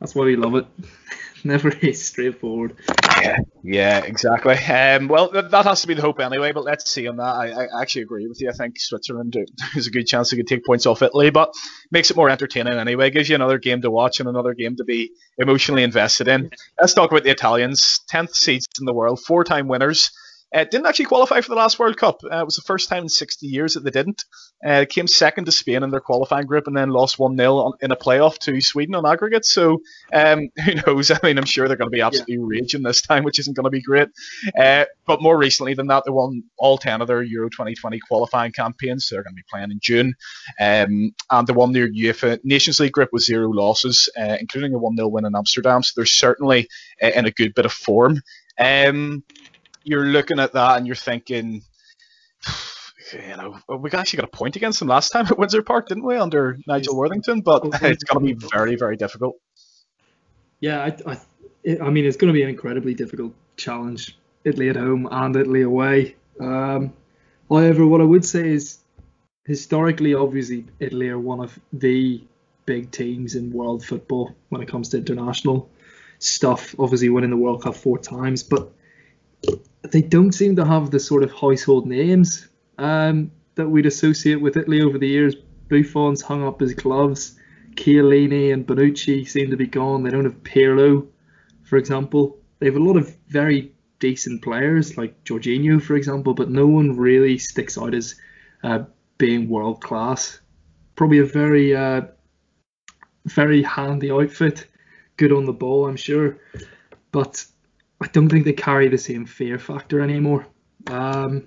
That's 0.01 0.15
why 0.15 0.25
we 0.25 0.37
love 0.37 0.57
it. 0.57 0.67
never 1.45 1.69
is 1.69 2.05
straightforward. 2.05 2.77
Yeah, 3.21 3.39
yeah, 3.63 3.99
exactly. 3.99 4.55
Um, 4.55 5.09
well, 5.09 5.31
th- 5.31 5.51
that 5.51 5.65
has 5.65 5.83
to 5.83 5.87
be 5.87 5.95
the 5.95 6.03
hope 6.03 6.19
anyway. 6.21 6.53
But 6.53 6.65
let's 6.65 6.91
see 6.91 7.07
on 7.07 7.17
that. 7.19 7.23
I, 7.23 7.51
I 7.51 7.83
actually 7.83 8.03
agree 8.03 8.27
with 8.27 8.41
you. 8.41 8.49
I 8.49 8.53
think 8.53 8.81
Switzerland 8.81 9.37
is 9.77 9.87
a 9.87 9.91
good 9.91 10.07
chance 10.07 10.31
they 10.31 10.37
could 10.37 10.49
take 10.49 10.65
points 10.65 10.87
off 10.87 11.03
Italy, 11.03 11.31
but 11.31 11.53
makes 11.91 12.11
it 12.11 12.17
more 12.17 12.31
entertaining 12.31 12.75
anyway. 12.75 13.11
Gives 13.11 13.29
you 13.29 13.37
another 13.37 13.59
game 13.59 13.83
to 13.83 13.91
watch 13.91 14.19
and 14.19 14.29
another 14.29 14.55
game 14.55 14.77
to 14.77 14.85
be 14.85 15.13
emotionally 15.39 15.85
invested 15.85 16.27
in. 16.27 16.51
Let's 16.81 16.95
talk 16.95 17.11
about 17.11 17.23
the 17.23 17.31
Italians. 17.31 18.01
Tenth 18.09 18.35
seeds 18.35 18.67
in 18.81 18.87
the 18.87 18.95
world, 18.95 19.21
four-time 19.21 19.69
winners. 19.69 20.11
Uh, 20.55 20.65
didn't 20.65 20.87
actually 20.87 21.07
qualify 21.07 21.41
for 21.41 21.49
the 21.49 21.55
last 21.55 21.79
World 21.79 21.97
Cup. 21.97 22.21
Uh, 22.25 22.41
it 22.41 22.45
was 22.45 22.57
the 22.57 22.63
first 22.63 22.89
time 22.89 23.05
in 23.05 23.09
60 23.09 23.47
years 23.47 23.75
that 23.75 23.85
they 23.85 23.91
didn't. 23.91 24.25
Uh, 24.65 24.85
came 24.89 25.09
second 25.09 25.47
to 25.47 25.53
Spain 25.53 25.83
in 25.83 25.91
their 25.91 26.01
qualifying 26.01 26.47
group 26.47 26.67
and 26.67 26.77
then 26.77 26.91
lost 26.91 27.19
1 27.19 27.37
0 27.37 27.73
in 27.81 27.91
a 27.91 27.97
playoff 27.97 28.39
to 28.39 28.61
Sweden 28.61 28.95
on 28.95 29.07
aggregate. 29.07 29.45
So 29.45 29.81
um, 30.13 30.51
who 30.65 30.75
knows? 30.87 31.11
I 31.11 31.19
mean, 31.23 31.39
I'm 31.39 31.47
sure 31.47 31.69
they're 31.69 31.77
going 31.77 31.91
to 31.91 31.97
be 31.97 32.03
absolutely 32.03 32.35
yeah. 32.35 32.41
raging 32.45 32.83
this 32.83 33.03
time, 33.03 33.25
which 33.25 33.39
isn't 33.39 33.57
going 33.57 33.65
to 33.65 33.71
be 33.71 33.83
great. 33.83 34.09
Uh, 34.59 34.85
but 35.07 35.23
more 35.23 35.39
recently 35.39 35.75
than 35.75 35.87
that, 35.89 36.05
they 36.05 36.11
won 36.11 36.45
all 36.59 36.79
10 36.79 37.01
of 37.01 37.09
their 37.09 37.23
Euro 37.23 37.49
2020 37.49 37.99
qualifying 38.01 38.53
campaigns. 38.53 39.07
So 39.07 39.15
they're 39.15 39.25
going 39.25 39.35
to 39.35 39.43
be 39.43 39.47
playing 39.51 39.71
in 39.71 39.81
June. 39.81 40.15
Um, 40.61 41.15
and 41.31 41.47
they 41.47 41.53
won 41.53 41.73
their 41.73 41.91
UEFA 41.91 42.41
Nations 42.45 42.79
League 42.79 42.93
group 42.93 43.09
with 43.13 43.25
zero 43.25 43.49
losses, 43.49 44.11
uh, 44.19 44.37
including 44.39 44.75
a 44.75 44.79
1 44.79 44.97
0 44.97 45.09
win 45.09 45.25
in 45.25 45.35
Amsterdam. 45.35 45.83
So 45.83 45.93
they're 45.97 46.07
certainly 46.07 46.69
uh, 47.03 47.09
in 47.09 47.27
a 47.27 47.31
good 47.31 47.55
bit 47.55 47.65
of 47.65 47.73
form. 47.73 48.21
Um, 48.59 49.25
you're 49.85 50.07
looking 50.07 50.39
at 50.39 50.53
that 50.53 50.79
and 50.79 50.87
you're 50.87 50.97
thinking, 50.97 51.63
you 53.13 53.37
know, 53.37 53.59
we 53.69 53.91
actually 53.91 54.19
got 54.19 54.29
a 54.29 54.37
point 54.37 54.57
against 54.57 54.79
them 54.79 54.89
last 54.89 55.11
time 55.11 55.27
at 55.27 55.39
Windsor 55.39 55.63
Park, 55.63 55.89
didn't 55.89 56.05
we, 56.05 56.17
under 56.17 56.59
Nigel 56.67 56.97
Worthington? 56.97 57.41
But 57.41 57.63
it's 57.83 58.05
going 58.05 58.27
to 58.27 58.35
be 58.35 58.49
very, 58.53 58.77
very 58.77 58.97
difficult. 58.97 59.37
Yeah, 60.61 60.81
I, 60.81 61.13
I, 61.13 61.79
I 61.81 61.91
mean, 61.91 62.05
it's 62.05 62.17
going 62.17 62.33
to 62.33 62.37
be 62.37 62.43
an 62.43 62.49
incredibly 62.49 62.95
difficult 62.95 63.35
challenge. 63.57 64.17
Italy 64.45 64.69
at 64.69 64.77
home 64.77 65.09
and 65.11 65.37
Italy 65.37 65.63
away. 65.63 66.17
Um, 66.41 66.93
however, 67.49 67.87
what 67.87 68.01
I 68.01 68.05
would 68.05 68.25
say 68.25 68.49
is 68.49 68.79
historically, 69.45 70.15
obviously, 70.15 70.67
Italy 70.81 71.09
are 71.09 71.19
one 71.19 71.41
of 71.41 71.59
the 71.73 72.23
big 72.67 72.91
teams 72.91 73.35
in 73.35 73.53
world 73.53 73.85
football 73.85 74.35
when 74.49 74.63
it 74.63 74.69
comes 74.69 74.89
to 74.91 74.99
international 74.99 75.71
stuff. 76.19 76.75
Obviously, 76.79 77.09
winning 77.09 77.31
the 77.31 77.37
World 77.37 77.63
Cup 77.63 77.77
four 77.77 77.99
times, 77.99 78.43
but 78.43 78.73
they 79.83 80.03
don't 80.03 80.33
seem 80.33 80.57
to 80.57 80.65
have 80.65 80.91
the 80.91 81.01
sort 81.01 81.23
of 81.23 81.33
household 81.33 81.87
names 81.87 82.49
um, 82.79 83.31
that 83.55 83.69
we'd 83.69 83.87
associate 83.87 84.41
with 84.41 84.57
Italy 84.57 84.83
over 84.83 84.99
the 84.99 85.09
years. 85.09 85.35
Buffon's 85.69 86.23
hung 86.23 86.45
up 86.45 86.61
his 86.61 86.75
gloves. 86.75 87.39
Chiellini 87.75 88.53
and 88.53 88.67
Bonucci 88.67 89.27
seem 89.27 89.51
to 89.51 89.57
be 89.57 89.67
gone. 89.67 90.03
They 90.03 90.11
don't 90.11 90.25
have 90.25 90.43
Pirlo, 90.43 91.07
for 91.65 91.77
example. 91.77 92.39
They 92.59 92.67
have 92.67 92.77
a 92.77 92.81
lot 92.81 92.97
of 92.97 93.15
very 93.29 93.73
decent 93.99 94.43
players 94.43 94.97
like 94.97 95.25
Jorginho, 95.25 95.81
for 95.81 95.97
example, 95.97 96.35
but 96.35 96.51
no 96.51 96.67
one 96.67 96.97
really 96.97 97.39
sticks 97.39 97.79
out 97.79 97.95
as 97.95 98.15
uh, 98.63 98.81
being 99.19 99.49
world 99.49 99.81
class. 99.83 100.41
Probably 100.97 101.19
a 101.19 101.25
very, 101.25 101.75
uh, 101.75 102.03
very 103.25 103.63
handy 103.63 104.11
outfit, 104.11 104.67
good 105.17 105.33
on 105.33 105.45
the 105.45 105.53
ball, 105.53 105.87
I'm 105.87 105.97
sure, 105.97 106.39
but 107.11 107.45
I 108.03 108.09
don't 108.09 108.29
think 108.29 108.45
they 108.45 108.53
carry 108.53 108.89
the 108.89 108.99
same 108.99 109.27
fear 109.27 109.59
factor 109.59 110.01
anymore. 110.01 110.47
Um, 110.89 111.47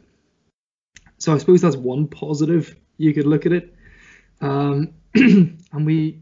so 1.17 1.33
I 1.33 1.37
suppose 1.37 1.61
that's 1.61 1.75
one 1.75 2.07
positive 2.07 2.75
you 2.97 3.13
could 3.13 3.25
look 3.25 3.45
at 3.45 3.51
it. 3.51 3.75
Um, 4.39 4.93
and 5.15 5.85
we, 5.85 6.21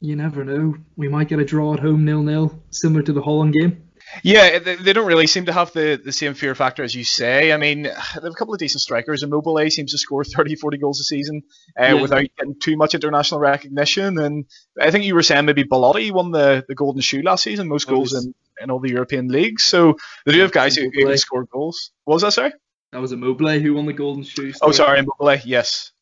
you 0.00 0.16
never 0.16 0.44
know, 0.44 0.76
we 0.96 1.08
might 1.08 1.28
get 1.28 1.38
a 1.38 1.44
draw 1.44 1.74
at 1.74 1.80
home 1.80 2.04
nil 2.04 2.22
nil, 2.22 2.62
similar 2.70 3.02
to 3.02 3.12
the 3.12 3.22
Holland 3.22 3.54
game. 3.54 3.90
Yeah, 4.24 4.58
they 4.58 4.92
don't 4.92 5.06
really 5.06 5.26
seem 5.26 5.46
to 5.46 5.52
have 5.52 5.72
the, 5.72 6.00
the 6.02 6.10
same 6.12 6.34
fear 6.34 6.54
factor 6.54 6.82
as 6.82 6.94
you 6.94 7.04
say. 7.04 7.52
I 7.52 7.56
mean, 7.56 7.82
they 7.82 7.90
have 7.90 8.24
a 8.24 8.30
couple 8.32 8.52
of 8.52 8.58
decent 8.58 8.80
strikers. 8.80 9.22
And 9.22 9.32
Immobile 9.32 9.70
seems 9.70 9.92
to 9.92 9.98
score 9.98 10.24
30, 10.24 10.56
40 10.56 10.78
goals 10.78 11.00
a 11.00 11.04
season 11.04 11.42
uh, 11.78 11.84
yeah. 11.84 11.92
without 11.94 12.24
getting 12.36 12.58
too 12.58 12.76
much 12.76 12.94
international 12.94 13.40
recognition. 13.40 14.18
And 14.18 14.46
I 14.80 14.90
think 14.90 15.04
you 15.04 15.14
were 15.14 15.22
saying 15.22 15.44
maybe 15.44 15.62
Belotti 15.62 16.10
won 16.10 16.32
the, 16.32 16.64
the 16.66 16.74
Golden 16.74 17.00
Shoe 17.00 17.22
last 17.22 17.44
season, 17.44 17.68
most 17.68 17.86
goals 17.86 18.12
in, 18.12 18.34
in 18.60 18.70
all 18.70 18.80
the 18.80 18.90
European 18.90 19.28
leagues. 19.28 19.64
So 19.64 19.96
they 20.26 20.32
do 20.32 20.40
have 20.40 20.52
guys 20.52 20.76
who, 20.76 20.90
who 20.92 21.06
can 21.06 21.18
score 21.18 21.44
goals. 21.44 21.92
What 22.04 22.14
was 22.14 22.22
that, 22.22 22.32
sorry? 22.32 22.52
That 22.92 23.00
was 23.00 23.12
Immobile 23.12 23.60
who 23.60 23.74
won 23.74 23.86
the 23.86 23.92
Golden 23.92 24.22
Shoe. 24.22 24.52
Oh, 24.62 24.72
sorry, 24.72 24.98
Immobile, 24.98 25.40
yes. 25.44 25.92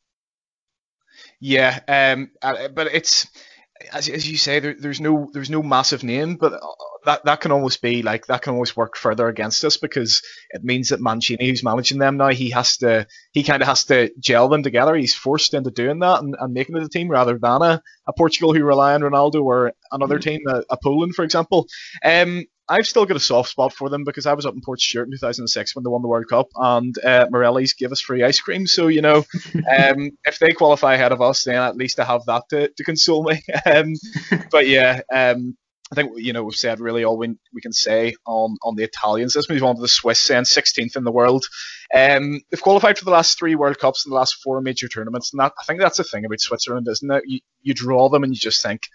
Yeah, 1.40 1.78
um, 1.86 2.30
uh, 2.42 2.68
but 2.68 2.88
it's 2.88 3.28
as, 3.92 4.08
as 4.08 4.28
you 4.28 4.36
say, 4.36 4.60
there, 4.60 4.74
there's 4.78 5.00
no 5.00 5.30
there's 5.32 5.50
no 5.50 5.62
massive 5.62 6.02
name, 6.02 6.36
but 6.36 6.52
uh, 6.52 6.58
that 7.04 7.24
that 7.24 7.40
can 7.40 7.52
almost 7.52 7.80
be 7.80 8.02
like 8.02 8.26
that 8.26 8.42
can 8.42 8.54
always 8.54 8.76
work 8.76 8.96
further 8.96 9.28
against 9.28 9.64
us 9.64 9.76
because 9.76 10.22
it 10.50 10.64
means 10.64 10.88
that 10.88 11.00
Mancini, 11.00 11.48
who's 11.48 11.62
managing 11.62 11.98
them 11.98 12.16
now, 12.16 12.28
he 12.28 12.50
has 12.50 12.78
to 12.78 13.06
he 13.32 13.42
kind 13.42 13.62
of 13.62 13.68
has 13.68 13.84
to 13.86 14.10
gel 14.18 14.48
them 14.48 14.62
together. 14.62 14.94
He's 14.94 15.14
forced 15.14 15.54
into 15.54 15.70
doing 15.70 16.00
that 16.00 16.20
and, 16.20 16.34
and 16.38 16.52
making 16.52 16.76
it 16.76 16.82
a 16.82 16.88
team 16.88 17.08
rather 17.08 17.38
than 17.38 17.62
a, 17.62 17.82
a 18.06 18.12
Portugal 18.12 18.52
who 18.52 18.64
rely 18.64 18.94
on 18.94 19.02
Ronaldo 19.02 19.42
or 19.42 19.72
another 19.92 20.18
team, 20.18 20.40
a, 20.48 20.62
a 20.70 20.76
Poland, 20.82 21.14
for 21.14 21.24
example. 21.24 21.66
Um, 22.04 22.44
I've 22.68 22.86
still 22.86 23.06
got 23.06 23.16
a 23.16 23.20
soft 23.20 23.50
spot 23.50 23.72
for 23.72 23.88
them 23.88 24.04
because 24.04 24.26
I 24.26 24.34
was 24.34 24.44
up 24.44 24.54
in 24.54 24.60
Portstewart 24.60 25.04
in 25.04 25.12
2006 25.12 25.74
when 25.74 25.84
they 25.84 25.88
won 25.88 26.02
the 26.02 26.08
World 26.08 26.28
Cup, 26.28 26.48
and 26.54 26.94
uh, 27.02 27.26
Morelli's 27.30 27.72
gave 27.72 27.92
us 27.92 28.00
free 28.00 28.22
ice 28.22 28.40
cream. 28.40 28.66
So 28.66 28.88
you 28.88 29.00
know, 29.00 29.18
um, 29.54 30.10
if 30.24 30.38
they 30.38 30.48
qualify 30.48 30.94
ahead 30.94 31.12
of 31.12 31.22
us, 31.22 31.44
then 31.44 31.56
at 31.56 31.76
least 31.76 31.98
I 31.98 32.04
have 32.04 32.24
that 32.26 32.44
to, 32.50 32.68
to 32.68 32.84
console 32.84 33.24
me. 33.24 33.42
Um, 33.66 33.94
but 34.50 34.66
yeah, 34.66 35.00
um, 35.12 35.56
I 35.90 35.94
think 35.94 36.12
you 36.16 36.32
know 36.32 36.44
we've 36.44 36.54
said 36.54 36.80
really 36.80 37.04
all 37.04 37.16
we, 37.16 37.34
we 37.52 37.60
can 37.60 37.72
say 37.72 38.14
on, 38.26 38.56
on 38.62 38.76
the 38.76 38.84
Italians. 38.84 39.34
Let's 39.34 39.48
move 39.48 39.62
on 39.64 39.76
to 39.76 39.80
the 39.80 39.88
Swiss, 39.88 40.20
saying 40.20 40.44
16th 40.44 40.96
in 40.96 41.04
the 41.04 41.12
world. 41.12 41.44
Um, 41.94 42.40
they've 42.50 42.60
qualified 42.60 42.98
for 42.98 43.04
the 43.04 43.10
last 43.10 43.38
three 43.38 43.54
World 43.54 43.78
Cups 43.78 44.04
and 44.04 44.12
the 44.12 44.16
last 44.16 44.36
four 44.42 44.60
major 44.60 44.88
tournaments, 44.88 45.32
and 45.32 45.40
that, 45.40 45.52
I 45.60 45.64
think 45.64 45.80
that's 45.80 45.98
the 45.98 46.04
thing 46.04 46.24
about 46.24 46.40
Switzerland, 46.40 46.86
isn't 46.88 47.10
it? 47.10 47.24
You, 47.26 47.40
you 47.62 47.74
draw 47.74 48.08
them 48.08 48.22
and 48.22 48.32
you 48.32 48.38
just 48.38 48.62
think, 48.62 48.88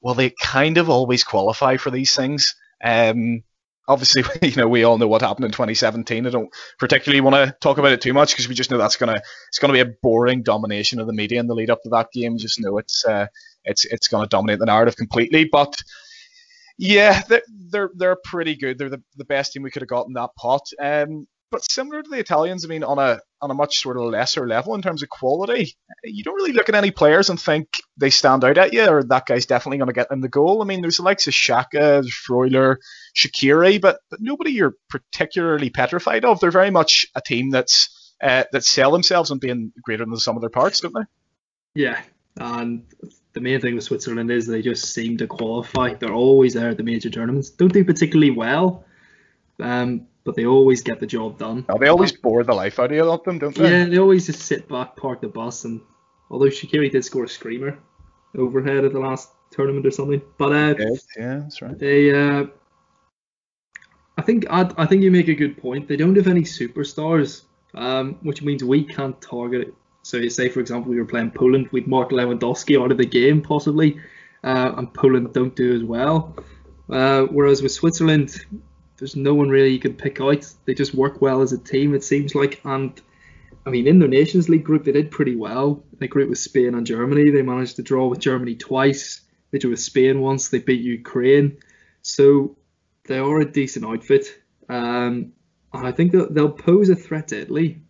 well, 0.00 0.14
they 0.14 0.30
kind 0.30 0.78
of 0.78 0.90
always 0.90 1.24
qualify 1.24 1.76
for 1.76 1.90
these 1.90 2.14
things. 2.14 2.54
Um, 2.82 3.42
obviously, 3.88 4.24
you 4.48 4.56
know, 4.56 4.68
we 4.68 4.84
all 4.84 4.98
know 4.98 5.08
what 5.08 5.22
happened 5.22 5.44
in 5.44 5.52
2017. 5.52 6.26
I 6.26 6.30
don't 6.30 6.50
particularly 6.78 7.20
want 7.20 7.36
to 7.36 7.56
talk 7.60 7.78
about 7.78 7.92
it 7.92 8.00
too 8.00 8.12
much 8.12 8.32
because 8.32 8.48
we 8.48 8.54
just 8.54 8.70
know 8.70 8.78
that's 8.78 8.96
gonna 8.96 9.20
it's 9.48 9.58
gonna 9.58 9.72
be 9.72 9.80
a 9.80 9.94
boring 10.02 10.42
domination 10.42 11.00
of 11.00 11.06
the 11.06 11.12
media 11.12 11.40
in 11.40 11.46
the 11.46 11.54
lead 11.54 11.70
up 11.70 11.82
to 11.82 11.90
that 11.90 12.12
game. 12.12 12.38
Just 12.38 12.60
know 12.60 12.78
it's 12.78 13.04
uh, 13.04 13.26
it's 13.64 13.84
it's 13.84 14.08
gonna 14.08 14.26
dominate 14.26 14.58
the 14.58 14.66
narrative 14.66 14.96
completely. 14.96 15.48
But 15.50 15.76
yeah, 16.78 17.22
they're 17.28 17.42
they're, 17.70 17.90
they're 17.94 18.18
pretty 18.24 18.56
good. 18.56 18.78
They're 18.78 18.90
the, 18.90 19.02
the 19.16 19.24
best 19.24 19.52
team 19.52 19.62
we 19.62 19.70
could 19.70 19.82
have 19.82 19.88
got 19.88 20.06
in 20.06 20.14
that 20.14 20.34
pot. 20.36 20.62
Um, 20.80 21.26
but 21.52 21.70
similar 21.70 22.02
to 22.02 22.10
the 22.10 22.18
Italians, 22.18 22.64
I 22.64 22.68
mean, 22.68 22.82
on 22.82 22.98
a 22.98 23.20
on 23.42 23.50
a 23.50 23.54
much 23.54 23.78
sort 23.80 23.98
of 23.98 24.04
lesser 24.04 24.48
level 24.48 24.74
in 24.74 24.80
terms 24.80 25.02
of 25.02 25.10
quality, 25.10 25.76
you 26.02 26.24
don't 26.24 26.34
really 26.34 26.54
look 26.54 26.70
at 26.70 26.74
any 26.74 26.90
players 26.90 27.28
and 27.28 27.38
think 27.38 27.68
they 27.98 28.08
stand 28.08 28.42
out 28.42 28.56
at 28.56 28.72
you, 28.72 28.86
or 28.86 29.02
that 29.04 29.26
guy's 29.26 29.46
definitely 29.46 29.76
going 29.76 29.88
to 29.88 29.92
get 29.92 30.08
them 30.08 30.22
the 30.22 30.28
goal. 30.28 30.62
I 30.62 30.64
mean, 30.64 30.80
there's 30.80 30.96
the 30.96 31.02
likes 31.02 31.28
of 31.28 31.34
Xhaka, 31.34 32.04
Freuler, 32.06 32.76
Shaqiri, 33.14 33.80
but 33.80 34.00
but 34.10 34.20
nobody 34.20 34.52
you're 34.52 34.74
particularly 34.88 35.68
petrified 35.68 36.24
of. 36.24 36.40
They're 36.40 36.50
very 36.50 36.70
much 36.70 37.06
a 37.14 37.20
team 37.20 37.50
that's 37.50 38.14
uh, 38.22 38.44
that 38.52 38.64
sell 38.64 38.90
themselves 38.90 39.30
on 39.30 39.38
being 39.38 39.72
greater 39.82 40.04
than 40.04 40.12
the 40.12 40.20
sum 40.20 40.36
of 40.36 40.40
their 40.40 40.50
parts, 40.50 40.80
don't 40.80 40.94
they? 40.94 41.04
Yeah, 41.74 42.00
and 42.38 42.84
the 43.34 43.40
main 43.40 43.60
thing 43.60 43.74
with 43.74 43.84
Switzerland 43.84 44.30
is 44.30 44.46
they 44.46 44.62
just 44.62 44.94
seem 44.94 45.18
to 45.18 45.26
qualify. 45.26 45.94
They're 45.94 46.14
always 46.14 46.54
there 46.54 46.70
at 46.70 46.78
the 46.78 46.82
major 46.82 47.10
tournaments. 47.10 47.50
Don't 47.50 47.72
do 47.72 47.84
particularly 47.84 48.30
well. 48.30 48.86
Um, 49.60 50.06
but 50.24 50.36
they 50.36 50.46
always 50.46 50.82
get 50.82 51.00
the 51.00 51.06
job 51.06 51.38
done. 51.38 51.64
Oh, 51.68 51.78
they 51.78 51.88
always 51.88 52.12
bore 52.12 52.44
the 52.44 52.54
life 52.54 52.78
out 52.78 52.92
of 52.92 53.24
them, 53.24 53.38
don't 53.38 53.54
they? 53.54 53.70
Yeah, 53.70 53.84
they 53.86 53.98
always 53.98 54.26
just 54.26 54.40
sit 54.40 54.68
back, 54.68 54.96
park 54.96 55.20
the 55.20 55.28
bus, 55.28 55.64
and 55.64 55.80
although 56.30 56.46
Shaqiri 56.46 56.90
did 56.90 57.04
score 57.04 57.24
a 57.24 57.28
screamer 57.28 57.78
overhead 58.36 58.84
at 58.84 58.92
the 58.92 59.00
last 59.00 59.30
tournament 59.50 59.86
or 59.86 59.90
something, 59.90 60.22
but 60.38 60.52
uh, 60.52 60.74
yeah, 60.78 60.88
yeah, 61.16 61.38
that's 61.40 61.60
right. 61.60 61.78
They, 61.78 62.10
uh, 62.10 62.46
I 64.16 64.22
think, 64.22 64.46
I, 64.50 64.70
I 64.78 64.86
think 64.86 65.02
you 65.02 65.10
make 65.10 65.28
a 65.28 65.34
good 65.34 65.58
point. 65.58 65.88
They 65.88 65.96
don't 65.96 66.16
have 66.16 66.28
any 66.28 66.42
superstars, 66.42 67.42
um, 67.74 68.18
which 68.22 68.42
means 68.42 68.62
we 68.64 68.84
can't 68.84 69.20
target 69.20 69.68
it. 69.68 69.74
So, 70.02 70.26
say 70.28 70.48
for 70.48 70.60
example, 70.60 70.90
we 70.90 70.98
were 70.98 71.04
playing 71.04 71.30
Poland, 71.30 71.68
we'd 71.70 71.86
mark 71.86 72.10
Lewandowski 72.10 72.82
out 72.82 72.90
of 72.90 72.98
the 72.98 73.06
game 73.06 73.40
possibly, 73.40 74.00
uh, 74.42 74.72
and 74.76 74.92
Poland 74.92 75.32
don't 75.32 75.54
do 75.54 75.74
as 75.74 75.84
well. 75.84 76.34
Uh, 76.90 77.22
whereas 77.22 77.62
with 77.62 77.72
Switzerland, 77.72 78.44
there's 79.02 79.16
no 79.16 79.34
one 79.34 79.48
really 79.48 79.70
you 79.70 79.80
can 79.80 79.94
pick 79.94 80.20
out. 80.20 80.48
They 80.64 80.74
just 80.74 80.94
work 80.94 81.20
well 81.20 81.42
as 81.42 81.52
a 81.52 81.58
team, 81.58 81.92
it 81.92 82.04
seems 82.04 82.36
like. 82.36 82.60
And 82.64 83.02
I 83.66 83.70
mean, 83.70 83.88
in 83.88 83.98
their 83.98 84.06
Nations 84.06 84.48
League 84.48 84.62
group, 84.62 84.84
they 84.84 84.92
did 84.92 85.10
pretty 85.10 85.34
well. 85.34 85.82
They 85.98 86.06
group 86.06 86.28
with 86.28 86.38
Spain 86.38 86.76
and 86.76 86.86
Germany. 86.86 87.30
They 87.30 87.42
managed 87.42 87.74
to 87.76 87.82
draw 87.82 88.06
with 88.06 88.20
Germany 88.20 88.54
twice. 88.54 89.22
They 89.50 89.58
drew 89.58 89.70
with 89.70 89.80
Spain 89.80 90.20
once. 90.20 90.50
They 90.50 90.60
beat 90.60 90.82
Ukraine. 90.82 91.58
So 92.02 92.56
they 93.08 93.18
are 93.18 93.40
a 93.40 93.44
decent 93.44 93.84
outfit. 93.84 94.40
Um, 94.68 95.32
and 95.72 95.84
I 95.84 95.90
think 95.90 96.12
that 96.12 96.32
they'll 96.32 96.52
pose 96.52 96.88
a 96.88 96.94
threat 96.94 97.26
to 97.28 97.40
Italy. 97.40 97.80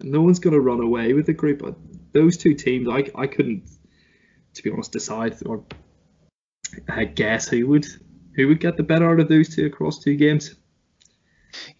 No 0.00 0.20
one's 0.20 0.40
going 0.40 0.54
to 0.54 0.60
run 0.60 0.80
away 0.80 1.12
with 1.12 1.26
the 1.26 1.32
group. 1.32 1.60
But 1.60 1.76
those 2.10 2.36
two 2.36 2.54
teams, 2.54 2.88
I, 2.88 3.08
I 3.14 3.28
couldn't, 3.28 3.70
to 4.54 4.62
be 4.64 4.72
honest, 4.72 4.90
decide 4.90 5.36
or 5.46 5.62
uh, 6.88 7.04
guess 7.04 7.46
who 7.46 7.68
would 7.68 7.86
who 8.36 8.48
would 8.48 8.60
get 8.60 8.76
the 8.76 8.82
better 8.82 9.10
out 9.10 9.20
of 9.20 9.28
those 9.28 9.54
two 9.54 9.66
across 9.66 9.98
two 9.98 10.16
games? 10.16 10.54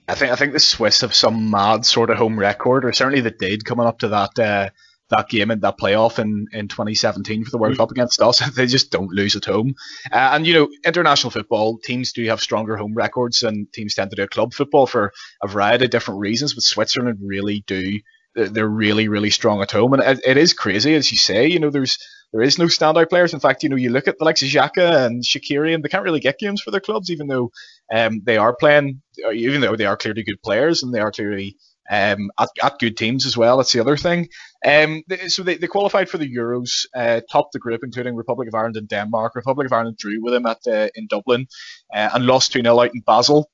I 0.08 0.14
think 0.14 0.32
I 0.32 0.36
think 0.36 0.52
the 0.52 0.60
Swiss 0.60 1.02
have 1.02 1.14
some 1.14 1.50
mad 1.50 1.84
sort 1.84 2.10
of 2.10 2.16
home 2.16 2.38
record, 2.38 2.84
or 2.84 2.92
certainly 2.92 3.20
they 3.20 3.30
did 3.30 3.64
coming 3.64 3.86
up 3.86 3.98
to 4.00 4.08
that 4.08 4.38
uh, 4.38 4.70
that 5.10 5.28
game 5.28 5.50
in 5.50 5.60
that 5.60 5.78
playoff 5.78 6.18
in, 6.18 6.46
in 6.52 6.68
2017 6.68 7.44
for 7.44 7.50
the 7.50 7.58
World 7.58 7.74
mm. 7.74 7.78
Cup 7.78 7.90
against 7.90 8.20
us. 8.20 8.42
They 8.56 8.66
just 8.66 8.90
don't 8.90 9.10
lose 9.10 9.36
at 9.36 9.44
home. 9.44 9.74
Uh, 10.10 10.30
and 10.32 10.46
you 10.46 10.54
know, 10.54 10.68
international 10.84 11.30
football 11.30 11.78
teams 11.78 12.12
do 12.12 12.24
have 12.26 12.40
stronger 12.40 12.76
home 12.76 12.94
records 12.94 13.42
and 13.42 13.72
teams 13.72 13.94
tend 13.94 14.10
to 14.10 14.16
do 14.16 14.26
club 14.26 14.54
football 14.54 14.86
for 14.86 15.12
a 15.42 15.48
variety 15.48 15.84
of 15.84 15.90
different 15.90 16.20
reasons. 16.20 16.54
But 16.54 16.64
Switzerland 16.64 17.18
really 17.22 17.62
do. 17.66 18.00
They're 18.34 18.68
really, 18.68 19.08
really 19.08 19.30
strong 19.30 19.62
at 19.62 19.70
home, 19.70 19.94
and 19.94 20.02
it, 20.02 20.20
it 20.26 20.36
is 20.36 20.52
crazy, 20.52 20.94
as 20.94 21.10
you 21.10 21.16
say. 21.16 21.46
You 21.46 21.58
know, 21.58 21.70
there's 21.70 21.98
there 22.36 22.44
is 22.46 22.58
no 22.58 22.66
standout 22.66 23.08
players. 23.08 23.32
In 23.32 23.40
fact, 23.40 23.62
you 23.62 23.70
know, 23.70 23.76
you 23.76 23.88
look 23.88 24.08
at 24.08 24.18
the 24.18 24.24
likes 24.26 24.42
of 24.42 24.48
Xhaka 24.48 25.06
and 25.06 25.24
Shaqiri, 25.24 25.74
and 25.74 25.82
they 25.82 25.88
can't 25.88 26.04
really 26.04 26.20
get 26.20 26.38
games 26.38 26.60
for 26.60 26.70
their 26.70 26.80
clubs, 26.80 27.10
even 27.10 27.28
though 27.28 27.50
um, 27.90 28.20
they 28.24 28.36
are 28.36 28.54
playing, 28.54 29.00
even 29.32 29.62
though 29.62 29.74
they 29.74 29.86
are 29.86 29.96
clearly 29.96 30.22
good 30.22 30.42
players 30.42 30.82
and 30.82 30.92
they 30.92 31.00
are 31.00 31.10
clearly 31.10 31.56
um, 31.90 32.30
at, 32.38 32.50
at 32.62 32.78
good 32.78 32.98
teams 32.98 33.24
as 33.24 33.38
well. 33.38 33.56
That's 33.56 33.72
the 33.72 33.80
other 33.80 33.96
thing. 33.96 34.28
Um, 34.66 35.02
they, 35.08 35.28
so 35.28 35.44
they, 35.44 35.56
they 35.56 35.66
qualified 35.66 36.10
for 36.10 36.18
the 36.18 36.30
Euros, 36.30 36.84
uh, 36.94 37.22
topped 37.32 37.52
the 37.52 37.58
group, 37.58 37.80
including 37.82 38.14
Republic 38.14 38.48
of 38.48 38.54
Ireland 38.54 38.76
and 38.76 38.88
Denmark. 38.88 39.34
Republic 39.34 39.64
of 39.64 39.72
Ireland 39.72 39.96
drew 39.96 40.22
with 40.22 40.34
them 40.34 40.44
at 40.44 40.58
uh, 40.66 40.88
in 40.94 41.06
Dublin 41.06 41.46
uh, 41.94 42.10
and 42.12 42.26
lost 42.26 42.52
2 42.52 42.60
0 42.60 42.80
out 42.80 42.94
in 42.94 43.00
Basel 43.00 43.48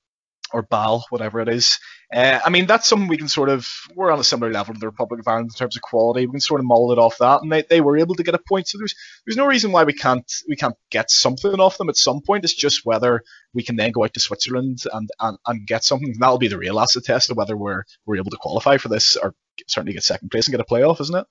or 0.53 0.63
BAL, 0.63 1.05
whatever 1.11 1.41
it 1.41 1.49
is. 1.49 1.79
Uh, 2.13 2.41
I 2.45 2.51
mean, 2.51 2.67
that's 2.67 2.87
something 2.87 3.09
we 3.09 3.17
can 3.17 3.29
sort 3.29 3.49
of, 3.49 3.67
we're 3.95 4.13
on 4.13 4.19
a 4.19 4.25
similar 4.25 4.53
level 4.53 4.75
to 4.75 4.81
the 4.81 4.87
Republic 4.87 5.21
of 5.21 5.29
Ireland 5.29 5.51
in 5.55 5.59
terms 5.59 5.77
of 5.77 5.83
quality. 5.83 6.27
We 6.27 6.33
can 6.33 6.41
sort 6.41 6.61
of 6.61 6.67
mull 6.67 6.93
it 6.93 6.99
off 6.99 7.19
that, 7.19 7.41
and 7.43 7.51
they, 7.51 7.63
they 7.63 7.81
were 7.81 7.97
able 7.97 8.15
to 8.17 8.23
get 8.23 8.35
a 8.35 8.39
point. 8.39 8.69
So 8.69 8.79
there's 8.79 8.95
there's 9.27 9.37
no 9.37 9.47
reason 9.47 9.73
why 9.73 9.85
we 9.85 9.95
can't 9.95 10.31
we 10.49 10.57
can't 10.57 10.77
get 10.91 11.11
something 11.11 11.59
off 11.59 11.79
them 11.79 11.89
at 11.89 11.97
some 11.97 12.21
point. 12.21 12.45
It's 12.45 12.53
just 12.53 12.85
whether 12.85 13.23
we 13.55 13.63
can 13.63 13.77
then 13.77 13.93
go 13.93 14.05
out 14.05 14.13
to 14.15 14.21
Switzerland 14.21 14.83
and, 14.93 15.09
and, 15.21 15.39
and 15.47 15.67
get 15.67 15.85
something. 15.85 16.11
And 16.11 16.21
that'll 16.21 16.39
be 16.39 16.49
the 16.49 16.59
real 16.59 16.81
acid 16.81 17.05
test 17.05 17.31
of 17.31 17.37
whether 17.37 17.57
we're 17.57 17.85
we're 18.05 18.17
able 18.17 18.31
to 18.31 18.37
qualify 18.37 18.77
for 18.77 18.89
this 18.89 19.17
or 19.17 19.35
certainly 19.67 19.95
get 19.95 20.03
second 20.03 20.31
place 20.31 20.49
and 20.49 20.53
get 20.53 20.61
a 20.61 20.65
playoff, 20.65 21.01
isn't 21.01 21.17
it? 21.17 21.27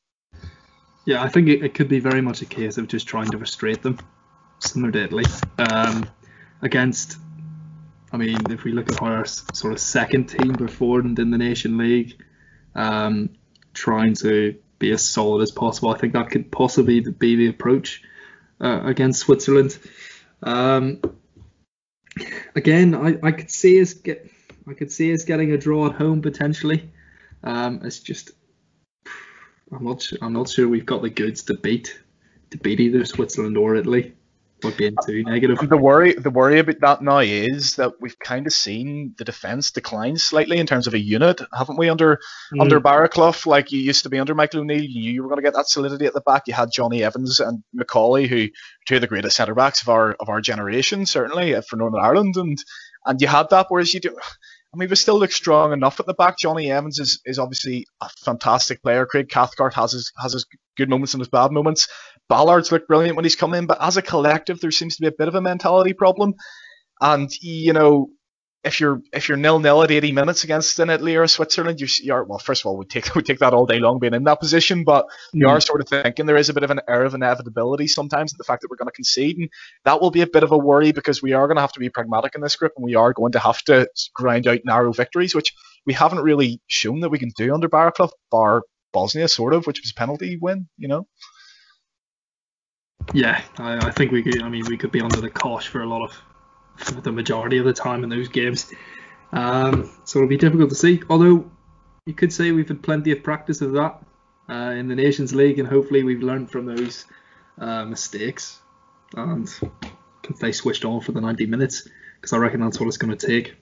Yeah, 1.06 1.24
I 1.24 1.30
think 1.30 1.48
it, 1.48 1.64
it 1.64 1.74
could 1.74 1.90
be 1.90 2.00
very 2.00 2.22
much 2.22 2.42
a 2.42 2.46
case 2.46 2.78
of 2.78 2.88
just 2.88 3.08
trying 3.08 3.30
to 3.32 3.38
frustrate 3.38 3.82
them, 3.82 3.98
similar 4.60 4.92
to 4.92 5.04
Italy. 5.04 5.26
Um, 5.58 6.08
against, 6.62 7.18
I 8.12 8.18
mean, 8.18 8.38
if 8.50 8.64
we 8.64 8.74
look 8.74 8.92
at 8.92 9.02
our 9.02 9.26
sort 9.26 9.74
of 9.74 9.80
second 9.80 10.28
team 10.28 10.56
performed 10.56 11.20
in 11.20 11.32
the 11.32 11.38
Nation 11.38 11.78
League, 11.78 12.22
um, 12.76 13.30
trying 13.74 14.16
to 14.16 14.56
be 14.80 14.92
as 14.92 15.08
solid 15.08 15.42
as 15.42 15.52
possible, 15.52 15.90
I 15.90 15.98
think 15.98 16.14
that 16.14 16.30
could 16.30 16.52
possibly 16.52 17.00
be 17.00 17.36
the 17.38 17.48
approach 17.48 18.04
uh, 18.60 18.82
against 18.84 19.22
Switzerland. 19.22 19.78
Um, 20.44 21.02
again, 22.56 22.96
I, 22.96 23.18
I 23.24 23.32
could 23.32 23.50
see 23.50 23.80
us 23.82 23.94
get, 23.94 24.30
I 24.68 24.74
could 24.74 24.92
see 24.92 25.14
us 25.14 25.24
getting 25.24 25.52
a 25.52 25.58
draw 25.58 25.88
at 25.88 25.96
home 25.96 26.22
potentially. 26.22 26.90
Um, 27.44 27.82
it's 27.84 28.00
just 28.00 28.32
I'm 29.72 29.86
not 29.86 30.08
I'm 30.22 30.34
not 30.34 30.50
sure 30.50 30.68
we've 30.68 30.86
got 30.86 31.02
the 31.02 31.10
goods 31.10 31.44
to 31.44 31.54
beat 31.56 31.98
to 32.52 32.58
beat 32.58 32.80
either 32.80 33.06
Switzerland 33.06 33.58
or 33.58 33.76
Italy. 33.76 34.14
Not 34.64 34.78
being 34.78 34.96
too 35.06 35.24
negative. 35.24 35.58
The 35.70 35.78
worry 35.78 36.14
the 36.14 36.30
worry 36.30 36.60
about 36.60 36.80
that 36.82 37.02
now 37.02 37.20
is 37.20 37.76
that 37.76 37.94
we've 38.00 38.18
kind 38.20 38.48
of 38.48 38.54
seen 38.54 39.16
the 39.18 39.24
defence 39.24 39.72
decline 39.72 40.18
slightly 40.18 40.58
in 40.58 40.68
terms 40.68 40.88
of 40.88 40.94
a 40.94 41.00
unit, 41.00 41.42
haven't 41.54 41.78
we? 41.78 41.90
Under 41.90 42.20
mm. 42.54 42.62
under 42.62 42.80
Baraclough, 42.80 43.46
like 43.46 43.72
you 43.72 43.80
used 43.80 44.04
to 44.04 44.10
be 44.10 44.20
under 44.20 44.36
Michael 44.36 44.62
O'Neill, 44.62 44.84
you 44.84 45.02
knew 45.02 45.12
you 45.12 45.24
were 45.24 45.30
going 45.30 45.40
to 45.40 45.44
get 45.44 45.54
that 45.56 45.70
solidity 45.70 46.06
at 46.06 46.14
the 46.14 46.22
back. 46.22 46.44
You 46.48 46.54
had 46.54 46.72
Johnny 46.72 47.04
Evans 47.04 47.40
and 47.40 47.64
McAuley, 47.76 48.28
who 48.28 48.50
two 48.86 48.96
of 48.96 49.02
the 49.02 49.08
greatest 49.08 49.36
centre 49.36 49.56
backs 49.56 49.82
of 49.82 49.90
our 49.90 50.14
of 50.20 50.30
our 50.30 50.42
generation, 50.42 51.06
certainly 51.06 51.56
uh, 51.56 51.62
for 51.62 51.76
Northern 51.76 52.02
Ireland, 52.02 52.36
and 52.38 52.58
and 53.06 53.22
you 53.22 53.28
had 53.28 53.50
that. 53.50 53.68
Whereas 53.70 53.94
you 53.94 54.00
do, 54.00 54.18
I 54.74 54.78
mean, 54.78 54.90
we 54.90 54.96
still 54.96 55.20
look 55.20 55.34
strong 55.34 55.74
enough 55.74 56.00
at 56.00 56.06
the 56.06 56.14
back. 56.14 56.38
Johnny 56.38 56.72
Evans 56.72 56.98
is, 56.98 57.20
is 57.26 57.40
obviously 57.40 57.86
a 58.00 58.10
fantastic 58.24 58.82
player. 58.82 59.06
Craig 59.06 59.28
Cathcart 59.28 59.74
has 59.74 59.92
his 59.92 60.14
has 60.18 60.32
his 60.32 60.46
good 60.78 60.90
moments 60.90 61.14
and 61.14 61.20
his 61.20 61.28
bad 61.28 61.52
moments. 61.52 61.90
Ballard's 62.30 62.72
looked 62.72 62.88
brilliant 62.88 63.18
when 63.18 63.26
he's 63.26 63.36
come 63.36 63.54
in, 63.54 63.66
but 63.66 63.82
as 63.82 63.98
a 63.98 64.02
collective, 64.02 64.62
there 64.62 64.72
seems 64.72 64.96
to 64.96 65.02
be 65.02 65.08
a 65.08 65.18
bit 65.18 65.28
of 65.28 65.36
a 65.36 65.42
mentality 65.42 65.92
problem. 65.92 66.36
And 67.02 67.30
you 67.42 67.74
know, 67.74 68.12
if 68.64 68.80
you're 68.80 69.02
if 69.12 69.28
you're 69.28 69.38
nil 69.38 69.60
nil 69.60 69.82
at 69.82 69.90
80 69.90 70.12
minutes 70.12 70.44
against 70.44 70.78
an 70.80 70.90
Italy 70.90 71.16
or 71.16 71.26
Switzerland, 71.28 71.80
you're, 71.80 71.90
you're 72.02 72.24
well. 72.24 72.38
First 72.38 72.62
of 72.62 72.68
all, 72.68 72.78
we 72.78 72.86
take 72.86 73.14
we 73.16 73.24
take 73.24 73.40
that 73.40 73.54
all 73.54 73.66
day 73.66 73.80
long 73.80 74.00
being 74.00 74.14
in 74.14 74.24
that 74.26 74.40
position, 74.40 74.84
but 74.84 75.08
you 75.34 75.48
are 75.48 75.58
mm. 75.58 75.66
sort 75.66 75.82
of 75.82 75.90
thinking 75.90 76.26
there 76.26 76.38
is 76.38 76.50
a 76.50 76.54
bit 76.54 76.64
of 76.64 76.70
an 76.70 76.82
air 76.88 77.04
of 77.04 77.16
inevitability 77.16 77.88
sometimes. 77.88 78.34
In 78.34 78.38
the 78.38 78.44
fact 78.44 78.62
that 78.62 78.70
we're 78.70 78.78
going 78.78 78.88
to 78.88 78.94
concede, 78.94 79.38
and 79.38 79.50
that 79.86 80.00
will 80.00 80.12
be 80.12 80.22
a 80.22 80.28
bit 80.28 80.44
of 80.44 80.52
a 80.52 80.58
worry 80.58 80.92
because 80.92 81.22
we 81.22 81.34
are 81.34 81.48
going 81.48 81.56
to 81.56 81.62
have 81.62 81.74
to 81.74 81.80
be 81.80 81.90
pragmatic 81.90 82.36
in 82.36 82.42
this 82.42 82.56
group, 82.56 82.74
and 82.78 82.86
we 82.86 82.96
are 82.96 83.14
going 83.14 83.32
to 83.32 83.40
have 83.40 83.62
to 83.64 83.88
grind 84.14 84.48
out 84.48 84.60
narrow 84.64 84.94
victories, 84.94 85.34
which 85.34 85.54
we 85.86 85.94
haven't 85.94 86.20
really 86.20 86.62
shown 86.68 87.00
that 87.00 87.10
we 87.10 87.20
can 87.20 87.32
do 87.36 87.54
under 87.54 87.68
Baraclough, 87.68 88.12
bar 88.30 88.64
Bosnia, 88.94 89.28
sort 89.28 89.54
of, 89.54 89.66
which 89.66 89.82
was 89.82 89.92
a 89.92 89.96
penalty 89.96 90.38
win, 90.38 90.68
you 90.78 90.88
know. 90.88 91.08
Yeah, 93.14 93.42
I, 93.58 93.88
I 93.88 93.92
think 93.92 94.12
we 94.12 94.22
could. 94.22 94.44
I 94.44 94.50
mean, 94.50 94.66
we 94.68 94.78
could 94.78 94.92
be 94.92 95.02
under 95.02 95.20
the 95.20 95.30
cosh 95.30 95.68
for 95.68 95.82
a 95.82 95.88
lot 95.88 96.04
of 96.04 96.22
the 96.86 97.12
majority 97.12 97.58
of 97.58 97.66
the 97.66 97.74
time 97.74 98.04
in 98.04 98.10
those 98.10 98.28
games. 98.28 98.72
Um, 99.32 99.92
so 100.04 100.20
it'll 100.20 100.30
be 100.30 100.38
difficult 100.38 100.70
to 100.70 100.76
see. 100.76 101.02
Although 101.10 101.50
you 102.06 102.14
could 102.14 102.34
say 102.34 102.52
we've 102.52 102.68
had 102.68 102.84
plenty 102.84 103.12
of 103.12 103.24
practice 103.24 103.62
of 103.62 103.74
that 103.74 104.02
uh, 104.50 104.72
in 104.72 104.88
the 104.88 104.96
Nations 104.96 105.34
League, 105.34 105.60
and 105.60 105.68
hopefully 105.68 106.04
we've 106.04 106.22
learned 106.22 106.52
from 106.52 106.66
those 106.66 107.06
uh, 107.60 107.86
mistakes 107.86 108.60
and 109.16 109.50
can 110.24 110.36
stay 110.36 110.52
switched 110.52 110.86
on 110.86 111.02
for 111.02 111.12
the 111.12 111.22
90 111.22 111.46
minutes 111.46 111.88
because 112.16 112.34
I 112.34 112.38
reckon 112.38 112.62
that's 112.62 112.80
what 112.80 112.88
it's 112.88 112.98
going 112.98 113.16
to 113.18 113.28
take. 113.28 113.56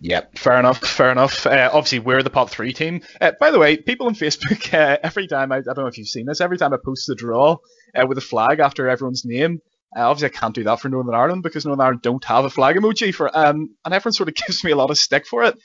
Yep, 0.00 0.36
fair 0.36 0.58
enough, 0.58 0.78
fair 0.80 1.10
enough. 1.10 1.46
Uh, 1.46 1.70
obviously, 1.72 1.98
we're 1.98 2.22
the 2.22 2.30
pot 2.30 2.50
three 2.50 2.72
team. 2.72 3.00
Uh, 3.20 3.32
by 3.40 3.50
the 3.50 3.58
way, 3.58 3.76
people 3.76 4.06
on 4.06 4.14
Facebook, 4.14 4.74
uh, 4.78 4.98
every 5.02 5.26
time 5.26 5.50
I, 5.50 5.58
I 5.58 5.60
don't 5.62 5.78
know 5.78 5.86
if 5.86 5.96
you've 5.96 6.08
seen 6.08 6.26
this, 6.26 6.40
every 6.40 6.58
time 6.58 6.74
I 6.74 6.76
post 6.84 7.06
the 7.06 7.14
draw 7.14 7.56
uh, 7.94 8.06
with 8.06 8.18
a 8.18 8.22
flag 8.22 8.60
after 8.60 8.88
everyone's 8.88 9.24
name, 9.24 9.62
uh, 9.96 10.08
obviously, 10.08 10.34
I 10.34 10.38
can't 10.40 10.54
do 10.54 10.64
that 10.64 10.80
for 10.80 10.88
Northern 10.88 11.14
Ireland 11.14 11.42
because 11.42 11.64
Northern 11.64 11.84
Ireland 11.84 12.02
don't 12.02 12.24
have 12.24 12.44
a 12.44 12.50
flag 12.50 12.76
emoji 12.76 13.14
for, 13.14 13.36
um, 13.36 13.74
and 13.84 13.94
everyone 13.94 14.12
sort 14.12 14.28
of 14.28 14.34
gives 14.46 14.64
me 14.64 14.72
a 14.72 14.76
lot 14.76 14.90
of 14.90 14.98
stick 14.98 15.26
for 15.26 15.44
it. 15.44 15.58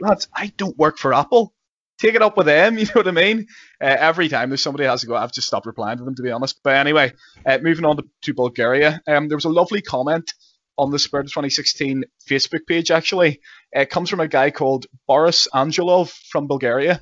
Lads, 0.00 0.28
I 0.34 0.52
don't 0.56 0.76
work 0.76 0.98
for 0.98 1.14
Apple. 1.14 1.54
Take 1.98 2.14
it 2.14 2.22
up 2.22 2.36
with 2.36 2.46
them, 2.46 2.78
you 2.78 2.86
know 2.86 2.92
what 2.94 3.08
I 3.08 3.12
mean? 3.12 3.46
Uh, 3.80 3.96
every 3.98 4.28
time 4.28 4.50
there's 4.50 4.62
somebody 4.62 4.84
has 4.84 5.02
to 5.02 5.06
go, 5.06 5.16
I've 5.16 5.32
just 5.32 5.46
stopped 5.46 5.66
replying 5.66 5.98
to 5.98 6.04
them, 6.04 6.14
to 6.14 6.22
be 6.22 6.30
honest. 6.30 6.60
But 6.62 6.76
anyway, 6.76 7.12
uh, 7.46 7.58
moving 7.62 7.84
on 7.84 7.96
to, 7.96 8.04
to 8.22 8.34
Bulgaria, 8.34 9.00
um, 9.06 9.28
there 9.28 9.36
was 9.36 9.44
a 9.44 9.50
lovely 9.50 9.82
comment 9.82 10.32
on 10.78 10.90
the 10.90 10.98
Spirit 10.98 11.24
2016 11.24 12.04
Facebook 12.28 12.66
page, 12.66 12.90
actually. 12.90 13.40
It 13.72 13.90
comes 13.90 14.10
from 14.10 14.20
a 14.20 14.28
guy 14.28 14.50
called 14.50 14.86
Boris 15.06 15.48
Angelov 15.54 16.10
from 16.30 16.46
Bulgaria. 16.46 17.00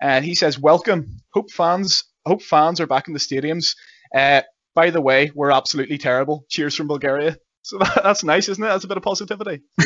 And 0.00 0.24
he 0.24 0.34
says, 0.34 0.58
Welcome. 0.58 1.22
Hope 1.32 1.50
fans 1.50 2.04
hope 2.26 2.42
fans 2.42 2.80
are 2.80 2.86
back 2.86 3.08
in 3.08 3.14
the 3.14 3.20
stadiums. 3.20 3.76
Uh, 4.14 4.42
by 4.76 4.90
the 4.90 5.00
way, 5.00 5.32
we're 5.34 5.50
absolutely 5.50 5.98
terrible. 5.98 6.44
Cheers 6.48 6.76
from 6.76 6.86
Bulgaria. 6.86 7.38
So 7.62 7.78
that, 7.80 8.00
that's 8.04 8.22
nice, 8.22 8.48
isn't 8.48 8.62
it? 8.62 8.68
That's 8.68 8.84
a 8.84 8.88
bit 8.88 8.98
of 8.98 9.02
positivity. 9.02 9.62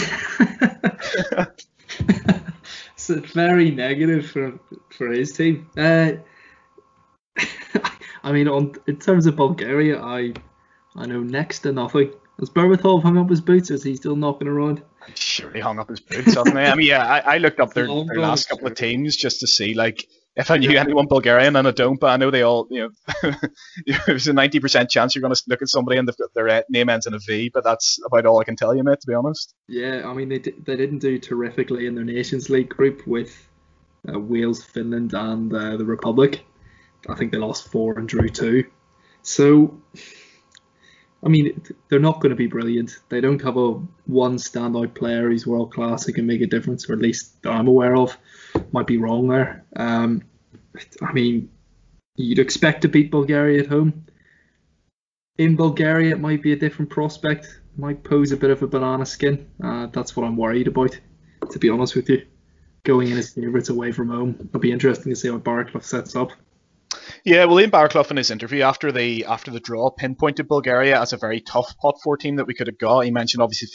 it's 3.08 3.32
very 3.32 3.70
negative 3.70 4.30
for 4.30 4.58
for 4.90 5.08
his 5.08 5.32
team. 5.32 5.70
Uh, 5.78 6.12
I 8.22 8.32
mean, 8.32 8.48
on 8.48 8.74
in 8.86 8.98
terms 8.98 9.26
of 9.26 9.36
Bulgaria, 9.36 10.02
I 10.02 10.34
I 10.96 11.06
know 11.06 11.20
next 11.20 11.60
to 11.60 11.72
nothing. 11.72 12.12
Has 12.38 12.50
Berbatov 12.50 13.02
hung 13.02 13.18
up 13.18 13.30
his 13.30 13.40
boots? 13.40 13.70
Is 13.70 13.82
he 13.82 13.96
still 13.96 14.16
knocking 14.16 14.48
around? 14.48 14.82
I'm 15.06 15.14
sure 15.14 15.50
he 15.52 15.60
hung 15.60 15.78
up 15.78 15.90
his 15.90 16.00
boots, 16.00 16.34
hasn't 16.34 16.58
he? 16.58 16.64
I 16.64 16.74
mean, 16.74 16.86
yeah, 16.86 17.06
I, 17.06 17.34
I 17.34 17.38
looked 17.38 17.60
up 17.60 17.74
their, 17.74 17.86
their 17.86 18.18
last 18.18 18.48
couple 18.48 18.66
of 18.66 18.74
teams 18.74 19.14
just 19.14 19.40
to 19.40 19.46
see 19.46 19.74
like 19.74 20.08
if 20.40 20.50
I 20.50 20.56
knew 20.56 20.76
anyone 20.76 21.06
Bulgarian, 21.06 21.56
and 21.56 21.68
I 21.68 21.70
don't, 21.70 22.00
but 22.00 22.08
I 22.08 22.16
know 22.16 22.30
they 22.30 22.42
all, 22.42 22.66
you 22.70 22.90
know, 23.22 23.32
there's 24.06 24.26
a 24.26 24.32
90% 24.32 24.88
chance 24.88 25.14
you're 25.14 25.20
going 25.20 25.34
to 25.34 25.42
look 25.46 25.62
at 25.62 25.68
somebody 25.68 25.98
and 25.98 26.10
their 26.34 26.64
name 26.70 26.88
ends 26.88 27.06
in 27.06 27.14
a 27.14 27.18
V, 27.18 27.50
but 27.52 27.64
that's 27.64 27.98
about 28.04 28.26
all 28.26 28.40
I 28.40 28.44
can 28.44 28.56
tell 28.56 28.74
you, 28.74 28.82
mate, 28.82 29.00
to 29.00 29.06
be 29.06 29.14
honest. 29.14 29.54
Yeah, 29.68 30.02
I 30.06 30.14
mean, 30.14 30.28
they, 30.28 30.38
they 30.38 30.76
didn't 30.76 30.98
do 30.98 31.18
terrifically 31.18 31.86
in 31.86 31.94
their 31.94 32.04
Nations 32.04 32.50
League 32.50 32.70
group 32.70 33.06
with 33.06 33.48
uh, 34.08 34.18
Wales, 34.18 34.64
Finland, 34.64 35.12
and 35.14 35.52
uh, 35.52 35.76
the 35.76 35.84
Republic. 35.84 36.44
I 37.08 37.14
think 37.14 37.32
they 37.32 37.38
lost 37.38 37.68
four 37.68 37.98
and 37.98 38.08
drew 38.08 38.28
two. 38.28 38.64
So, 39.22 39.78
I 41.22 41.28
mean, 41.28 41.62
they're 41.88 41.98
not 41.98 42.20
going 42.20 42.30
to 42.30 42.36
be 42.36 42.46
brilliant. 42.46 42.98
They 43.08 43.20
don't 43.20 43.42
have 43.42 43.56
a 43.56 43.72
one 44.06 44.36
standout 44.36 44.94
player 44.94 45.28
who's 45.28 45.46
world 45.46 45.72
class 45.72 46.06
who 46.06 46.12
can 46.12 46.26
make 46.26 46.40
a 46.40 46.46
difference, 46.46 46.88
or 46.88 46.94
at 46.94 47.00
least 47.00 47.42
that 47.42 47.52
I'm 47.52 47.68
aware 47.68 47.96
of. 47.96 48.16
Might 48.72 48.86
be 48.86 48.96
wrong 48.96 49.28
there. 49.28 49.64
Um, 49.76 50.22
I 51.02 51.12
mean, 51.12 51.50
you'd 52.16 52.38
expect 52.38 52.82
to 52.82 52.88
beat 52.88 53.10
Bulgaria 53.10 53.60
at 53.60 53.66
home. 53.66 54.06
In 55.38 55.56
Bulgaria, 55.56 56.12
it 56.12 56.20
might 56.20 56.42
be 56.42 56.52
a 56.52 56.56
different 56.56 56.90
prospect. 56.90 57.60
Might 57.76 58.04
pose 58.04 58.32
a 58.32 58.36
bit 58.36 58.50
of 58.50 58.62
a 58.62 58.66
banana 58.66 59.06
skin. 59.06 59.48
Uh, 59.62 59.86
that's 59.86 60.16
what 60.16 60.26
I'm 60.26 60.36
worried 60.36 60.68
about, 60.68 60.98
to 61.50 61.58
be 61.58 61.70
honest 61.70 61.96
with 61.96 62.08
you. 62.10 62.26
Going 62.84 63.08
in 63.08 63.18
as 63.18 63.30
favourites 63.30 63.68
away 63.68 63.92
from 63.92 64.08
home. 64.08 64.36
It'll 64.38 64.60
be 64.60 64.72
interesting 64.72 65.12
to 65.12 65.16
see 65.16 65.28
how 65.28 65.38
Baraclough 65.38 65.82
sets 65.82 66.16
up. 66.16 66.32
Yeah, 67.24 67.44
well, 67.44 67.60
Ian 67.60 67.70
Baraclough 67.70 68.10
in 68.10 68.16
his 68.16 68.30
interview 68.30 68.62
after 68.62 68.90
the 68.92 69.26
after 69.26 69.50
the 69.50 69.60
draw 69.60 69.90
pinpointed 69.90 70.48
Bulgaria 70.48 71.00
as 71.00 71.12
a 71.12 71.16
very 71.16 71.40
tough 71.40 71.76
pot 71.78 72.00
four 72.02 72.16
team 72.16 72.36
that 72.36 72.46
we 72.46 72.54
could 72.54 72.66
have 72.66 72.78
got. 72.78 73.00
He 73.00 73.10
mentioned 73.10 73.42
obviously 73.42 73.68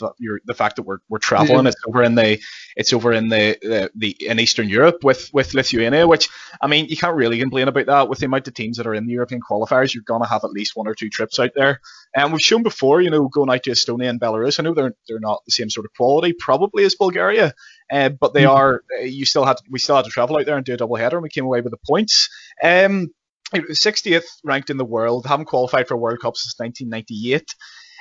the 0.44 0.54
fact 0.54 0.76
that 0.76 0.82
we're, 0.82 0.98
we're 1.08 1.18
traveling. 1.18 1.64
Yeah. 1.64 1.70
It's 1.70 1.82
over 1.86 2.02
in 2.02 2.14
the 2.14 2.40
it's 2.76 2.92
over 2.92 3.12
in 3.12 3.28
the, 3.28 3.56
the, 3.62 3.90
the 3.94 4.16
in 4.26 4.40
Eastern 4.40 4.68
Europe 4.68 5.04
with 5.04 5.30
with 5.32 5.54
Lithuania, 5.54 6.06
which 6.06 6.28
I 6.60 6.66
mean 6.66 6.86
you 6.86 6.96
can't 6.96 7.16
really 7.16 7.38
complain 7.38 7.68
about 7.68 7.86
that 7.86 8.08
with 8.08 8.18
the 8.18 8.26
amount 8.26 8.48
of 8.48 8.54
teams 8.54 8.78
that 8.78 8.86
are 8.86 8.94
in 8.94 9.06
the 9.06 9.12
European 9.12 9.40
qualifiers. 9.40 9.94
You're 9.94 10.02
gonna 10.04 10.28
have 10.28 10.44
at 10.44 10.50
least 10.50 10.76
one 10.76 10.88
or 10.88 10.94
two 10.94 11.08
trips 11.08 11.38
out 11.38 11.52
there, 11.54 11.80
and 12.14 12.32
we've 12.32 12.42
shown 12.42 12.62
before, 12.62 13.00
you 13.00 13.10
know, 13.10 13.28
going 13.28 13.50
out 13.50 13.62
to 13.64 13.70
Estonia 13.70 14.10
and 14.10 14.20
Belarus. 14.20 14.58
I 14.58 14.64
know 14.64 14.74
they're 14.74 14.94
they're 15.08 15.20
not 15.20 15.42
the 15.46 15.52
same 15.52 15.70
sort 15.70 15.86
of 15.86 15.92
quality 15.94 16.32
probably 16.32 16.84
as 16.84 16.96
Bulgaria, 16.96 17.54
uh, 17.90 18.08
but 18.08 18.34
they 18.34 18.42
mm-hmm. 18.42 18.56
are. 18.56 18.82
You 19.02 19.24
still 19.24 19.44
had 19.44 19.56
we 19.70 19.78
still 19.78 19.96
had 19.96 20.04
to 20.04 20.10
travel 20.10 20.38
out 20.38 20.46
there 20.46 20.56
and 20.56 20.64
do 20.64 20.74
a 20.74 20.76
double 20.76 20.96
header, 20.96 21.16
and 21.16 21.22
we 21.22 21.28
came 21.28 21.44
away 21.44 21.60
with 21.60 21.72
the 21.72 21.86
points. 21.86 22.28
Um, 22.62 23.10
60th 23.54 24.24
ranked 24.42 24.70
in 24.70 24.76
the 24.76 24.84
world, 24.84 25.24
haven't 25.26 25.46
qualified 25.46 25.86
for 25.86 25.96
World 25.96 26.18
Cup 26.20 26.36
since 26.36 26.58
1998. 26.58 27.54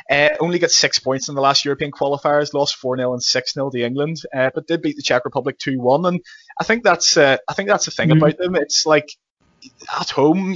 Uh, 0.09 0.29
only 0.39 0.59
got 0.59 0.71
six 0.71 0.99
points 0.99 1.29
in 1.29 1.35
the 1.35 1.41
last 1.41 1.65
European 1.65 1.91
qualifiers, 1.91 2.53
lost 2.53 2.75
4 2.75 2.97
0 2.97 3.13
and 3.13 3.23
6 3.23 3.53
0 3.53 3.69
to 3.71 3.83
England, 3.83 4.17
uh, 4.35 4.51
but 4.53 4.67
did 4.67 4.81
beat 4.81 4.95
the 4.95 5.01
Czech 5.01 5.25
Republic 5.25 5.57
2 5.57 5.79
1. 5.79 6.05
And 6.05 6.21
I 6.59 6.63
think 6.63 6.83
that's 6.83 7.17
uh, 7.17 7.37
I 7.47 7.53
think 7.53 7.69
that's 7.69 7.85
the 7.85 7.91
thing 7.91 8.09
mm-hmm. 8.09 8.17
about 8.17 8.37
them. 8.37 8.55
It's 8.55 8.85
like 8.85 9.09
at 9.99 10.09
home, 10.09 10.55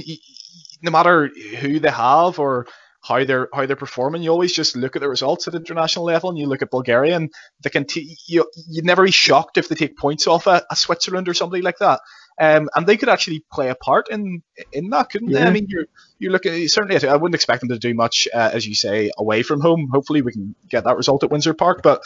no 0.82 0.90
matter 0.90 1.30
who 1.58 1.80
they 1.80 1.90
have 1.90 2.38
or 2.38 2.66
how 3.02 3.24
they're 3.24 3.48
how 3.52 3.66
they're 3.66 3.76
performing, 3.76 4.22
you 4.22 4.30
always 4.30 4.52
just 4.52 4.76
look 4.76 4.96
at 4.96 5.02
the 5.02 5.08
results 5.08 5.48
at 5.48 5.54
international 5.54 6.04
level 6.04 6.28
and 6.28 6.38
you 6.38 6.46
look 6.46 6.62
at 6.62 6.70
Bulgaria 6.70 7.16
and 7.16 7.32
they 7.62 7.70
can 7.70 7.84
t- 7.84 8.16
you 8.26 8.44
you'd 8.68 8.84
never 8.84 9.04
be 9.04 9.10
shocked 9.10 9.56
if 9.56 9.68
they 9.68 9.74
take 9.74 9.96
points 9.96 10.26
off 10.26 10.46
a, 10.46 10.62
a 10.70 10.76
Switzerland 10.76 11.28
or 11.28 11.34
somebody 11.34 11.62
like 11.62 11.78
that. 11.78 12.00
Um, 12.40 12.70
and 12.74 12.86
they 12.86 12.96
could 12.96 13.10
actually 13.10 13.44
play 13.52 13.68
a 13.68 13.74
part 13.74 14.10
in 14.10 14.42
in 14.72 14.90
that, 14.90 15.10
couldn't 15.10 15.28
yeah. 15.28 15.40
they? 15.40 15.46
I 15.46 15.50
mean, 15.50 15.66
you're 15.68 15.86
you 16.18 16.30
look 16.30 16.46
at 16.46 16.70
certainly. 16.70 16.96
I 17.06 17.16
wouldn't 17.16 17.34
expect 17.34 17.60
them 17.60 17.68
to 17.70 17.78
do 17.78 17.94
much, 17.94 18.28
uh, 18.32 18.50
as 18.52 18.66
you 18.66 18.74
say, 18.74 19.10
away 19.18 19.42
from 19.42 19.60
home. 19.60 19.88
Hopefully, 19.92 20.22
we 20.22 20.32
can 20.32 20.54
get 20.68 20.84
that 20.84 20.96
result 20.96 21.22
at 21.22 21.30
Windsor 21.30 21.54
Park. 21.54 21.82
But 21.82 22.02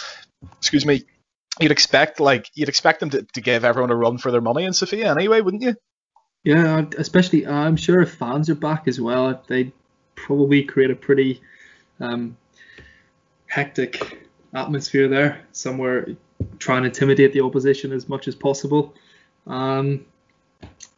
excuse 0.59 0.85
me, 0.85 1.05
you'd 1.61 1.71
expect 1.71 2.21
like 2.21 2.51
you'd 2.55 2.69
expect 2.69 3.01
them 3.01 3.11
to, 3.11 3.23
to 3.35 3.41
give 3.41 3.65
everyone 3.65 3.91
a 3.91 3.97
run 3.97 4.19
for 4.19 4.33
their 4.33 4.41
money 4.41 4.65
in 4.65 4.73
Sofia 4.73 5.11
anyway, 5.11 5.41
wouldn't 5.41 5.63
you? 5.63 5.77
Yeah, 6.43 6.85
especially 6.99 7.47
I'm 7.47 7.77
sure 7.77 8.01
if 8.01 8.15
fans 8.15 8.51
are 8.51 8.55
back 8.55 8.87
as 8.87 9.01
well, 9.01 9.43
they 9.47 9.73
probably 10.25 10.65
create 10.65 10.91
a 10.91 10.97
pretty 10.97 11.41
um, 12.01 12.37
hectic 13.47 14.27
atmosphere 14.55 15.07
there, 15.07 15.43
somewhere 15.53 16.09
trying 16.59 16.83
to 16.83 16.89
intimidate 16.89 17.33
the 17.33 17.43
opposition 17.43 17.93
as 17.93 18.09
much 18.09 18.27
as 18.27 18.35
possible. 18.35 18.95
Um, 19.47 20.07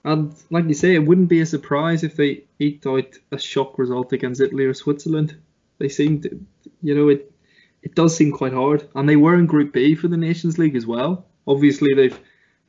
and 0.04 0.32
like 0.50 0.66
you 0.66 0.74
say, 0.74 0.94
it 0.94 1.04
wouldn't 1.04 1.28
be 1.28 1.40
a 1.40 1.46
surprise 1.46 2.04
if 2.04 2.14
they 2.14 2.44
eked 2.60 2.86
out 2.86 3.18
a 3.32 3.38
shock 3.38 3.78
result 3.78 4.12
against 4.12 4.40
Italy 4.40 4.64
or 4.64 4.74
Switzerland. 4.74 5.36
They 5.78 5.88
seemed, 5.88 6.46
you 6.82 6.94
know, 6.94 7.08
it 7.08 7.32
it 7.82 7.94
does 7.94 8.16
seem 8.16 8.32
quite 8.32 8.52
hard, 8.52 8.88
and 8.94 9.08
they 9.08 9.16
were 9.16 9.34
in 9.34 9.46
Group 9.46 9.72
B 9.72 9.94
for 9.94 10.08
the 10.08 10.16
Nations 10.16 10.58
League 10.58 10.76
as 10.76 10.86
well. 10.86 11.24
Obviously, 11.46 11.94
they've 11.94 12.18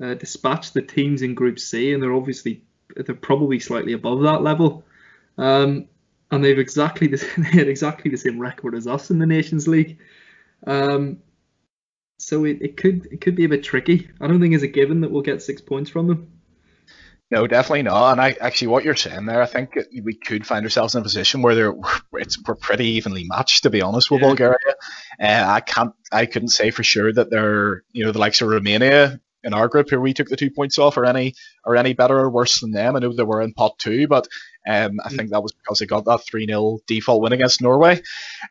uh, 0.02 0.14
dispatched 0.16 0.74
the 0.74 0.82
teams 0.82 1.22
in 1.22 1.36
Group 1.36 1.60
C, 1.60 1.94
and 1.94 2.02
they're 2.02 2.14
obviously 2.14 2.62
they're 2.96 3.16
probably 3.16 3.60
slightly 3.60 3.94
above 3.94 4.22
that 4.24 4.42
level. 4.42 4.84
Um, 5.38 5.88
and 6.32 6.44
they've 6.44 6.60
exactly 6.60 7.08
the, 7.08 7.18
they 7.38 7.58
had 7.58 7.68
exactly 7.68 8.12
the 8.12 8.18
same 8.18 8.40
record 8.40 8.76
as 8.76 8.88
us 8.88 9.12
in 9.12 9.20
the 9.20 9.26
Nations 9.26 9.68
League. 9.68 10.00
Um, 10.66 11.20
so 12.20 12.46
it, 12.46 12.62
it 12.62 12.78
could 12.78 13.08
it 13.12 13.22
could 13.22 13.36
be 13.36 13.46
a 13.46 13.50
bit 13.50 13.64
tricky. 13.64 14.10
I 14.20 14.28
don't 14.28 14.42
think 14.42 14.54
it's 14.54 14.64
a 14.64 14.68
given 14.68 15.02
that 15.02 15.12
we'll 15.12 15.22
get 15.22 15.42
six 15.42 15.62
points 15.62 15.90
from 15.90 16.08
them. 16.08 16.32
No, 17.30 17.46
definitely 17.46 17.84
not. 17.84 18.14
And 18.14 18.22
I 18.22 18.38
actually, 18.40 18.68
what 18.68 18.86
you're 18.86 18.96
saying 18.96 19.26
there, 19.26 19.42
I 19.42 19.48
think 19.48 19.78
we 20.02 20.14
could 20.14 20.48
find 20.48 20.64
ourselves 20.64 20.96
in 20.96 21.02
a 21.02 21.04
position 21.04 21.42
where 21.42 21.56
they're 21.56 21.76
it's, 22.14 22.42
we're 22.48 22.56
pretty 22.56 22.88
evenly 22.92 23.26
matched, 23.26 23.64
to 23.64 23.70
be 23.70 23.82
honest, 23.82 24.10
with 24.10 24.22
yeah. 24.22 24.28
Bulgaria. 24.28 24.76
Uh, 25.22 25.46
I 25.48 25.60
can't, 25.60 25.94
I 26.12 26.26
couldn't 26.26 26.50
say 26.50 26.72
for 26.72 26.84
sure 26.84 27.12
that 27.12 27.30
they're, 27.30 27.84
you 27.92 28.06
know, 28.06 28.14
the 28.14 28.20
likes 28.20 28.42
of 28.42 28.48
Romania 28.48 29.20
in 29.44 29.54
our 29.54 29.68
group 29.68 29.90
here 29.90 30.00
we 30.00 30.14
took 30.14 30.30
the 30.30 30.36
two 30.36 30.50
points 30.50 30.80
off, 30.80 30.98
or 30.98 31.06
any, 31.06 31.36
or 31.66 31.76
any 31.76 31.94
better 31.94 32.18
or 32.18 32.30
worse 32.30 32.62
than 32.62 32.72
them. 32.72 32.96
I 32.96 33.00
know 33.00 33.14
they 33.14 33.24
were 33.24 33.42
in 33.42 33.54
pot 33.54 33.78
two, 33.78 34.08
but 34.08 34.28
um, 34.68 35.00
I 35.04 35.10
think 35.10 35.30
that 35.30 35.42
was 35.42 35.54
because 35.54 35.80
they 35.80 35.86
got 35.86 36.06
that 36.06 36.26
3 36.26 36.46
0 36.46 36.80
default 36.88 37.22
win 37.22 37.32
against 37.32 37.62
Norway. 37.62 38.02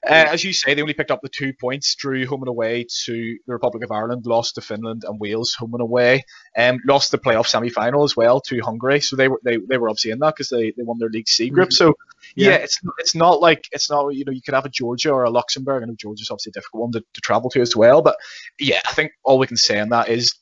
Uh, 0.04 0.26
as 0.32 0.42
you 0.42 0.54
say, 0.54 0.72
they 0.72 0.80
only 0.80 0.94
picked 0.94 1.10
up 1.10 1.20
the 1.22 1.28
two 1.28 1.52
points, 1.52 1.94
drew 1.94 2.26
home 2.26 2.42
and 2.42 2.48
away 2.48 2.86
to 3.04 3.38
the 3.46 3.52
Republic 3.52 3.84
of 3.84 3.92
Ireland, 3.92 4.24
lost 4.24 4.54
to 4.54 4.62
Finland 4.62 5.04
and 5.06 5.20
Wales 5.20 5.54
home 5.54 5.74
and 5.74 5.82
away, 5.82 6.24
um, 6.56 6.80
lost 6.86 7.10
the 7.10 7.18
playoff 7.18 7.46
semi 7.46 7.68
final 7.68 8.02
as 8.02 8.16
well 8.16 8.40
to 8.40 8.60
Hungary. 8.60 9.00
So 9.00 9.16
they 9.16 9.28
were 9.28 9.40
they, 9.44 9.58
they 9.58 9.76
were 9.76 9.90
obviously 9.90 10.12
in 10.12 10.20
that 10.20 10.34
because 10.34 10.48
they, 10.48 10.70
they 10.70 10.82
won 10.82 10.98
their 10.98 11.10
League 11.10 11.28
C 11.28 11.50
group. 11.50 11.68
Mm-hmm. 11.68 11.74
So 11.74 11.94
yeah. 12.34 12.50
yeah. 12.50 12.56
it's 12.56 12.80
it's 12.98 13.14
not 13.14 13.40
like 13.40 13.68
it's 13.72 13.90
not 13.90 14.08
you 14.14 14.24
know 14.24 14.32
you 14.32 14.42
could 14.42 14.54
have 14.54 14.64
a 14.64 14.70
Georgia 14.70 15.10
or 15.10 15.24
a 15.24 15.30
Luxembourg. 15.30 15.82
I 15.82 15.86
know 15.86 15.94
Georgia's 15.94 16.30
obviously 16.30 16.50
a 16.50 16.54
difficult 16.54 16.82
one 16.82 16.92
to, 16.92 17.04
to 17.12 17.20
travel 17.20 17.50
to 17.50 17.60
as 17.60 17.76
well, 17.76 18.00
but 18.00 18.16
yeah, 18.58 18.80
I 18.88 18.92
think 18.92 19.12
all 19.22 19.38
we 19.38 19.46
can 19.46 19.58
say 19.58 19.78
on 19.80 19.90
that 19.90 20.08
is 20.08 20.34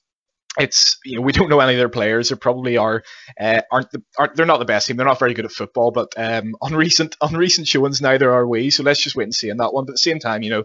it's 0.59 0.99
you 1.05 1.17
know 1.17 1.23
we 1.23 1.33
don't 1.33 1.49
know 1.49 1.61
any 1.61 1.73
of 1.75 1.79
their 1.79 1.89
players. 1.89 2.29
They 2.29 2.37
probably 2.37 2.77
are 2.77 3.03
uh, 3.41 3.63
aren't 3.71 3.91
the 3.91 4.03
aren't 4.19 4.37
they're 4.37 4.47
not 4.47 4.59
the 4.59 4.65
best 4.65 4.87
team. 4.87 4.97
They're 4.97 5.07
not 5.07 5.19
very 5.19 5.35
good 5.35 5.45
at 5.45 5.53
football, 5.53 5.91
but 5.91 6.13
um, 6.17 6.55
on 6.63 6.75
recent 6.75 7.17
on 7.21 7.35
recent 7.35 7.67
showings 7.67 8.01
neither 8.01 8.33
are 8.33 8.47
we. 8.47 8.71
So 8.71 8.83
let's 8.83 9.01
just 9.01 9.17
wait 9.17 9.25
and 9.25 9.35
see 9.35 9.51
on 9.51 9.59
that 9.59 9.73
one. 9.73 9.85
But 9.85 9.93
at 9.93 9.95
the 9.95 9.99
same 9.99 10.21
time, 10.21 10.43
you 10.43 10.51
know, 10.51 10.65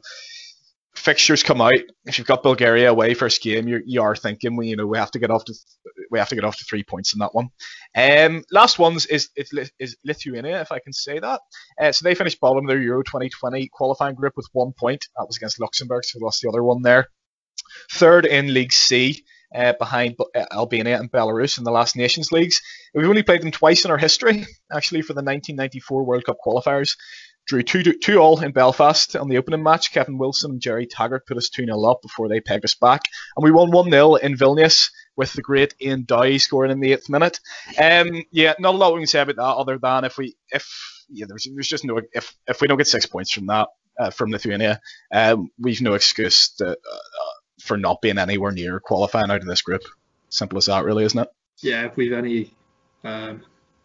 fixtures 0.95 1.41
come 1.41 1.62
out. 1.62 1.73
If 2.06 2.17
you've 2.17 2.28
got 2.28 2.43
Bulgaria 2.43 2.91
away 2.91 3.15
first 3.15 3.41
game, 3.41 3.67
you're, 3.67 3.82
you 3.84 4.02
are 4.02 4.15
thinking 4.15 4.56
we 4.56 4.67
you 4.67 4.75
know 4.75 4.86
we 4.86 4.99
have 4.99 5.12
to 5.12 5.19
get 5.19 5.32
off 5.32 5.45
to 5.45 5.54
we 6.12 6.19
have 6.19 6.30
to 6.30 6.36
get 6.36 6.43
off 6.43 6.58
to 6.58 6.65
three 6.65 6.84
points 6.84 7.13
in 7.13 7.19
that 7.19 7.34
one. 7.34 7.49
Um, 7.95 8.43
last 8.52 8.78
ones 8.78 9.08
is 9.08 9.30
is, 9.36 9.97
Lithuania, 10.06 10.62
if 10.62 10.71
I 10.71 10.80
can 10.80 10.93
say 10.93 11.17
that. 11.17 11.41
Uh, 11.82 11.91
so 11.91 12.04
they 12.04 12.13
finished 12.13 12.39
bottom 12.39 12.65
of 12.65 12.67
their 12.67 12.82
Euro 12.82 13.02
2020 13.02 13.69
qualifying 13.73 14.15
group 14.15 14.34
with 14.38 14.47
one 14.54 14.71
point. 14.71 15.08
That 15.17 15.25
was 15.25 15.38
against 15.38 15.60
Luxembourg, 15.60 16.06
so 16.06 16.19
we 16.19 16.25
lost 16.25 16.41
the 16.41 16.49
other 16.49 16.63
one 16.63 16.84
there. 16.84 17.08
Third 17.91 18.28
in 18.28 18.54
League 18.54 18.73
C 18.73 19.23
uh, 19.53 19.73
behind 19.79 20.15
uh, 20.35 20.45
Albania 20.51 20.99
and 20.99 21.12
Belarus 21.12 21.57
in 21.57 21.63
the 21.63 21.71
last 21.71 21.95
Nations 21.95 22.31
Leagues. 22.31 22.62
We've 22.93 23.07
only 23.07 23.23
played 23.23 23.41
them 23.41 23.51
twice 23.51 23.85
in 23.85 23.91
our 23.91 23.97
history, 23.97 24.45
actually, 24.71 25.01
for 25.01 25.13
the 25.13 25.23
1994 25.23 26.03
World 26.03 26.25
Cup 26.25 26.38
qualifiers. 26.45 26.95
Drew 27.47 27.63
2 27.63 27.93
two, 27.93 28.19
all 28.19 28.39
in 28.43 28.51
Belfast 28.51 29.15
on 29.15 29.27
the 29.27 29.38
opening 29.38 29.63
match. 29.63 29.91
Kevin 29.91 30.19
Wilson 30.19 30.51
and 30.51 30.62
Gerry 30.62 30.85
Taggart 30.85 31.25
put 31.25 31.38
us 31.38 31.49
2 31.49 31.65
0 31.65 31.83
up 31.83 32.03
before 32.03 32.29
they 32.29 32.39
pegged 32.39 32.63
us 32.63 32.75
back. 32.75 33.01
And 33.35 33.43
we 33.43 33.49
won 33.49 33.71
1 33.71 33.89
0 33.89 34.15
in 34.15 34.35
Vilnius 34.35 34.91
with 35.15 35.33
the 35.33 35.41
great 35.41 35.73
Ian 35.81 36.03
Dowie 36.05 36.38
scoring 36.38 36.71
in 36.71 36.79
the 36.79 36.93
eighth 36.93 37.09
minute. 37.09 37.39
Um, 37.81 38.23
yeah, 38.31 38.53
not 38.59 38.75
a 38.75 38.77
lot 38.77 38.93
we 38.93 38.99
can 38.99 39.07
say 39.07 39.21
about 39.21 39.38
that 39.38 39.41
other 39.41 39.79
than 39.79 40.05
if 40.05 40.17
we, 40.19 40.35
if, 40.51 40.67
yeah, 41.09 41.25
there's, 41.27 41.47
there's 41.51 41.67
just 41.67 41.83
no, 41.83 41.99
if, 42.13 42.35
if 42.47 42.62
we 42.62 42.67
don't 42.67 42.77
get 42.77 42.88
six 42.88 43.07
points 43.07 43.31
from 43.31 43.47
that, 43.47 43.67
uh, 43.99 44.12
from 44.12 44.29
Lithuania, 44.29 44.79
um, 45.12 45.49
we've 45.57 45.81
no 45.81 45.95
excuse 45.95 46.49
to, 46.57 46.69
uh, 46.69 47.38
for 47.61 47.77
not 47.77 48.01
being 48.01 48.17
anywhere 48.17 48.51
near 48.51 48.79
qualifying 48.79 49.31
out 49.31 49.41
of 49.41 49.47
this 49.47 49.61
group. 49.61 49.83
Simple 50.29 50.57
as 50.57 50.65
that, 50.65 50.85
really, 50.85 51.03
isn't 51.03 51.19
it? 51.19 51.29
Yeah, 51.61 51.85
if 51.85 51.97
we've 51.97 52.13
any 52.13 52.53
um, 53.03 53.41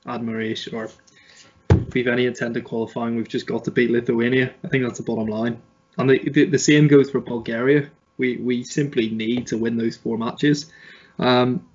admiration 0.07 0.75
or 0.75 0.85
if 0.85 1.95
we've 1.95 2.07
any 2.07 2.27
intent 2.27 2.57
of 2.57 2.65
qualifying, 2.65 3.17
we've 3.17 3.29
just 3.29 3.47
got 3.47 3.65
to 3.65 3.71
beat 3.71 3.91
Lithuania. 3.91 4.53
I 4.65 4.69
think 4.69 4.85
that's 4.85 4.99
the 4.99 5.05
bottom 5.05 5.27
line. 5.27 5.61
And 5.97 6.11
the, 6.11 6.19
the, 6.29 6.45
the 6.47 6.59
same 6.59 6.89
goes 6.89 7.11
for 7.11 7.21
Bulgaria. 7.21 7.91
We, 8.17 8.37
we 8.37 8.65
simply 8.65 9.11
need 9.11 9.49
to 9.49 9.59
win 9.59 9.77
those 9.77 9.97
four 9.97 10.19
matches. 10.19 10.71
Um, 11.19 11.67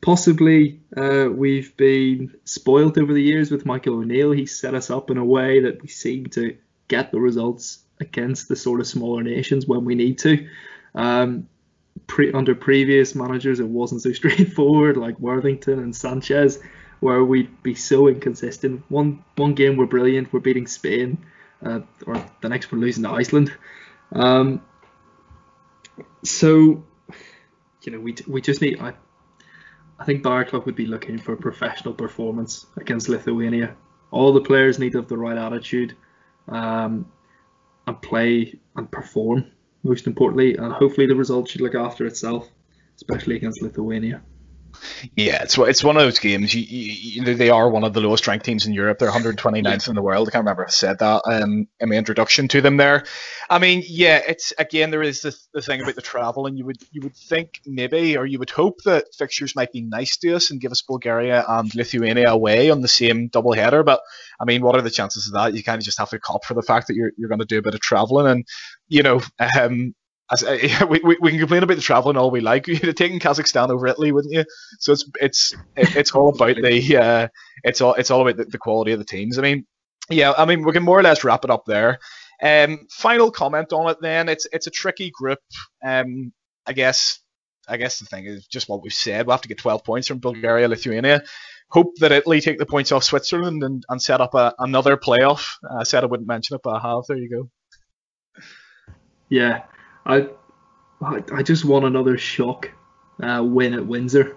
possibly 0.00 0.80
uh, 0.96 1.28
we've 1.30 1.76
been 1.76 2.34
spoilt 2.44 2.98
over 2.98 3.12
the 3.12 3.22
years 3.22 3.50
with 3.50 3.66
Michael 3.66 3.96
O'Neill. 3.96 4.32
He 4.32 4.46
set 4.46 4.74
us 4.74 4.90
up 4.90 5.10
in 5.10 5.18
a 5.18 5.24
way 5.24 5.60
that 5.60 5.82
we 5.82 5.88
seem 5.88 6.26
to 6.26 6.56
get 6.86 7.10
the 7.10 7.20
results 7.20 7.80
against 8.00 8.48
the 8.48 8.56
sort 8.56 8.80
of 8.80 8.86
smaller 8.86 9.22
nations 9.22 9.66
when 9.66 9.84
we 9.84 9.94
need 9.94 10.18
to. 10.18 10.48
Um, 10.94 11.48
pre- 12.06 12.32
under 12.32 12.54
previous 12.54 13.14
managers, 13.14 13.60
it 13.60 13.68
wasn't 13.68 14.02
so 14.02 14.12
straightforward, 14.20 14.96
like 14.96 15.18
Worthington 15.20 15.78
and 15.78 15.94
Sanchez, 15.94 16.58
where 17.00 17.24
we'd 17.24 17.62
be 17.62 17.74
so 17.74 18.08
inconsistent. 18.08 18.82
One 18.88 19.24
one 19.36 19.54
game 19.54 19.76
we're 19.76 19.86
brilliant, 19.86 20.32
we're 20.32 20.40
beating 20.40 20.66
Spain, 20.66 21.18
uh, 21.64 21.80
or 22.06 22.24
the 22.40 22.48
next 22.48 22.72
we're 22.72 22.78
losing 22.78 23.04
to 23.04 23.10
Iceland. 23.10 23.52
Um, 24.12 24.62
so, 26.24 26.84
you 27.82 27.92
know, 27.92 28.00
we 28.00 28.16
we 28.26 28.40
just 28.40 28.60
need. 28.60 28.80
I, 28.80 28.94
I 30.00 30.04
think 30.04 30.22
Baraclough 30.22 30.64
would 30.64 30.76
be 30.76 30.86
looking 30.86 31.18
for 31.18 31.34
professional 31.34 31.92
performance 31.92 32.66
against 32.76 33.08
Lithuania. 33.08 33.74
All 34.12 34.32
the 34.32 34.40
players 34.40 34.78
need 34.78 34.92
to 34.92 34.98
have 34.98 35.08
the 35.08 35.18
right 35.18 35.36
attitude 35.36 35.96
um, 36.46 37.10
and 37.86 38.00
play 38.00 38.58
and 38.76 38.90
perform 38.90 39.50
most 39.82 40.06
importantly, 40.06 40.56
and 40.56 40.72
hopefully 40.72 41.06
the 41.06 41.16
result 41.16 41.48
should 41.48 41.60
look 41.60 41.74
after 41.74 42.06
itself, 42.06 42.48
especially 42.96 43.36
against 43.36 43.62
Lithuania. 43.62 44.22
Yeah, 45.16 45.42
it's 45.42 45.58
it's 45.58 45.82
one 45.82 45.96
of 45.96 46.02
those 46.02 46.18
games. 46.18 46.54
You, 46.54 46.62
you, 46.62 47.24
you, 47.24 47.34
they 47.34 47.50
are 47.50 47.68
one 47.68 47.84
of 47.84 47.94
the 47.94 48.00
lowest 48.00 48.26
ranked 48.26 48.44
teams 48.44 48.66
in 48.66 48.74
Europe. 48.74 48.98
They're 48.98 49.10
129th 49.10 49.88
in 49.88 49.94
the 49.94 50.02
world. 50.02 50.28
I 50.28 50.30
can't 50.30 50.42
remember 50.42 50.64
if 50.64 50.68
I 50.68 50.72
said 50.72 50.98
that 51.00 51.22
um, 51.24 51.68
in 51.80 51.88
my 51.88 51.96
introduction 51.96 52.48
to 52.48 52.60
them 52.60 52.76
there. 52.76 53.04
I 53.50 53.58
mean, 53.58 53.82
yeah, 53.86 54.20
it's 54.26 54.52
again 54.58 54.90
there 54.90 55.02
is 55.02 55.22
this, 55.22 55.48
the 55.54 55.62
thing 55.62 55.80
about 55.80 55.94
the 55.94 56.02
travel, 56.02 56.46
and 56.46 56.58
you 56.58 56.64
would 56.66 56.82
you 56.92 57.00
would 57.02 57.16
think 57.16 57.60
maybe 57.66 58.16
or 58.16 58.26
you 58.26 58.38
would 58.38 58.50
hope 58.50 58.82
that 58.84 59.14
fixtures 59.16 59.56
might 59.56 59.72
be 59.72 59.80
nice 59.80 60.16
to 60.18 60.34
us 60.34 60.50
and 60.50 60.60
give 60.60 60.72
us 60.72 60.82
Bulgaria 60.82 61.44
and 61.48 61.74
Lithuania 61.74 62.30
away 62.30 62.70
on 62.70 62.82
the 62.82 62.88
same 62.88 63.28
double 63.28 63.54
header. 63.54 63.82
But 63.82 64.00
I 64.38 64.44
mean, 64.44 64.62
what 64.62 64.76
are 64.76 64.82
the 64.82 64.90
chances 64.90 65.28
of 65.28 65.34
that? 65.34 65.54
You 65.54 65.64
kind 65.64 65.80
of 65.80 65.84
just 65.84 65.98
have 65.98 66.10
to 66.10 66.18
cop 66.18 66.44
for 66.44 66.54
the 66.54 66.62
fact 66.62 66.88
that 66.88 66.94
you're 66.94 67.12
you're 67.16 67.30
going 67.30 67.40
to 67.40 67.46
do 67.46 67.58
a 67.58 67.62
bit 67.62 67.74
of 67.74 67.80
traveling, 67.80 68.26
and 68.26 68.44
you 68.88 69.02
know, 69.02 69.22
um, 69.58 69.94
as, 70.30 70.44
uh, 70.44 70.86
we, 70.90 71.00
we, 71.02 71.16
we 71.20 71.30
can 71.30 71.40
complain 71.40 71.62
about 71.62 71.76
the 71.76 71.82
traveling 71.82 72.16
all 72.16 72.30
we 72.30 72.40
like. 72.40 72.66
You'd 72.68 72.82
have 72.82 72.94
taken 72.94 73.18
Kazakhstan 73.18 73.70
over 73.70 73.86
Italy, 73.86 74.12
wouldn't 74.12 74.34
you? 74.34 74.44
So 74.78 74.92
it's 74.92 75.10
it's 75.20 75.56
it's 75.76 76.12
all 76.12 76.28
about 76.28 76.56
the 76.56 76.96
uh, 76.96 77.28
it's 77.64 77.80
all 77.80 77.94
it's 77.94 78.10
all 78.10 78.20
about 78.20 78.36
the, 78.36 78.44
the, 78.44 78.58
quality 78.58 78.92
of 78.92 78.98
the 78.98 79.04
teams. 79.04 79.38
I 79.38 79.42
mean, 79.42 79.66
yeah, 80.10 80.32
I 80.36 80.44
mean 80.44 80.64
we 80.64 80.72
can 80.72 80.82
more 80.82 80.98
or 80.98 81.02
less 81.02 81.24
wrap 81.24 81.44
it 81.44 81.50
up 81.50 81.64
there. 81.66 81.98
Um, 82.42 82.86
final 82.90 83.30
comment 83.30 83.72
on 83.72 83.90
it 83.90 83.98
then. 84.00 84.28
It's 84.28 84.46
it's 84.52 84.66
a 84.66 84.70
tricky 84.70 85.10
group. 85.10 85.40
Um, 85.84 86.32
I 86.66 86.72
guess 86.72 87.20
I 87.68 87.76
guess 87.76 87.98
the 87.98 88.06
thing 88.06 88.26
is 88.26 88.46
just 88.46 88.68
what 88.68 88.82
we've 88.82 88.92
said. 88.92 89.26
We'll 89.26 89.34
have 89.34 89.42
to 89.42 89.48
get 89.48 89.58
12 89.58 89.84
points 89.84 90.08
from 90.08 90.18
Bulgaria, 90.18 90.68
Lithuania. 90.68 91.22
Hope 91.70 91.96
that 91.98 92.12
Italy 92.12 92.40
take 92.40 92.58
the 92.58 92.66
points 92.66 92.92
off 92.92 93.04
Switzerland 93.04 93.62
and, 93.62 93.84
and 93.90 94.00
set 94.00 94.22
up 94.22 94.34
a, 94.34 94.54
another 94.58 94.96
playoff. 94.96 95.56
I 95.70 95.82
said 95.82 96.02
I 96.02 96.06
wouldn't 96.06 96.28
mention 96.28 96.56
it, 96.56 96.62
but 96.64 96.76
I 96.76 96.88
have. 96.88 97.04
There 97.06 97.18
you 97.18 97.28
go. 97.28 97.50
Yeah, 99.28 99.64
I 100.06 100.28
I 101.02 101.42
just 101.42 101.64
want 101.64 101.84
another 101.84 102.16
shock 102.16 102.70
uh, 103.22 103.42
win 103.44 103.74
at 103.74 103.86
Windsor, 103.86 104.36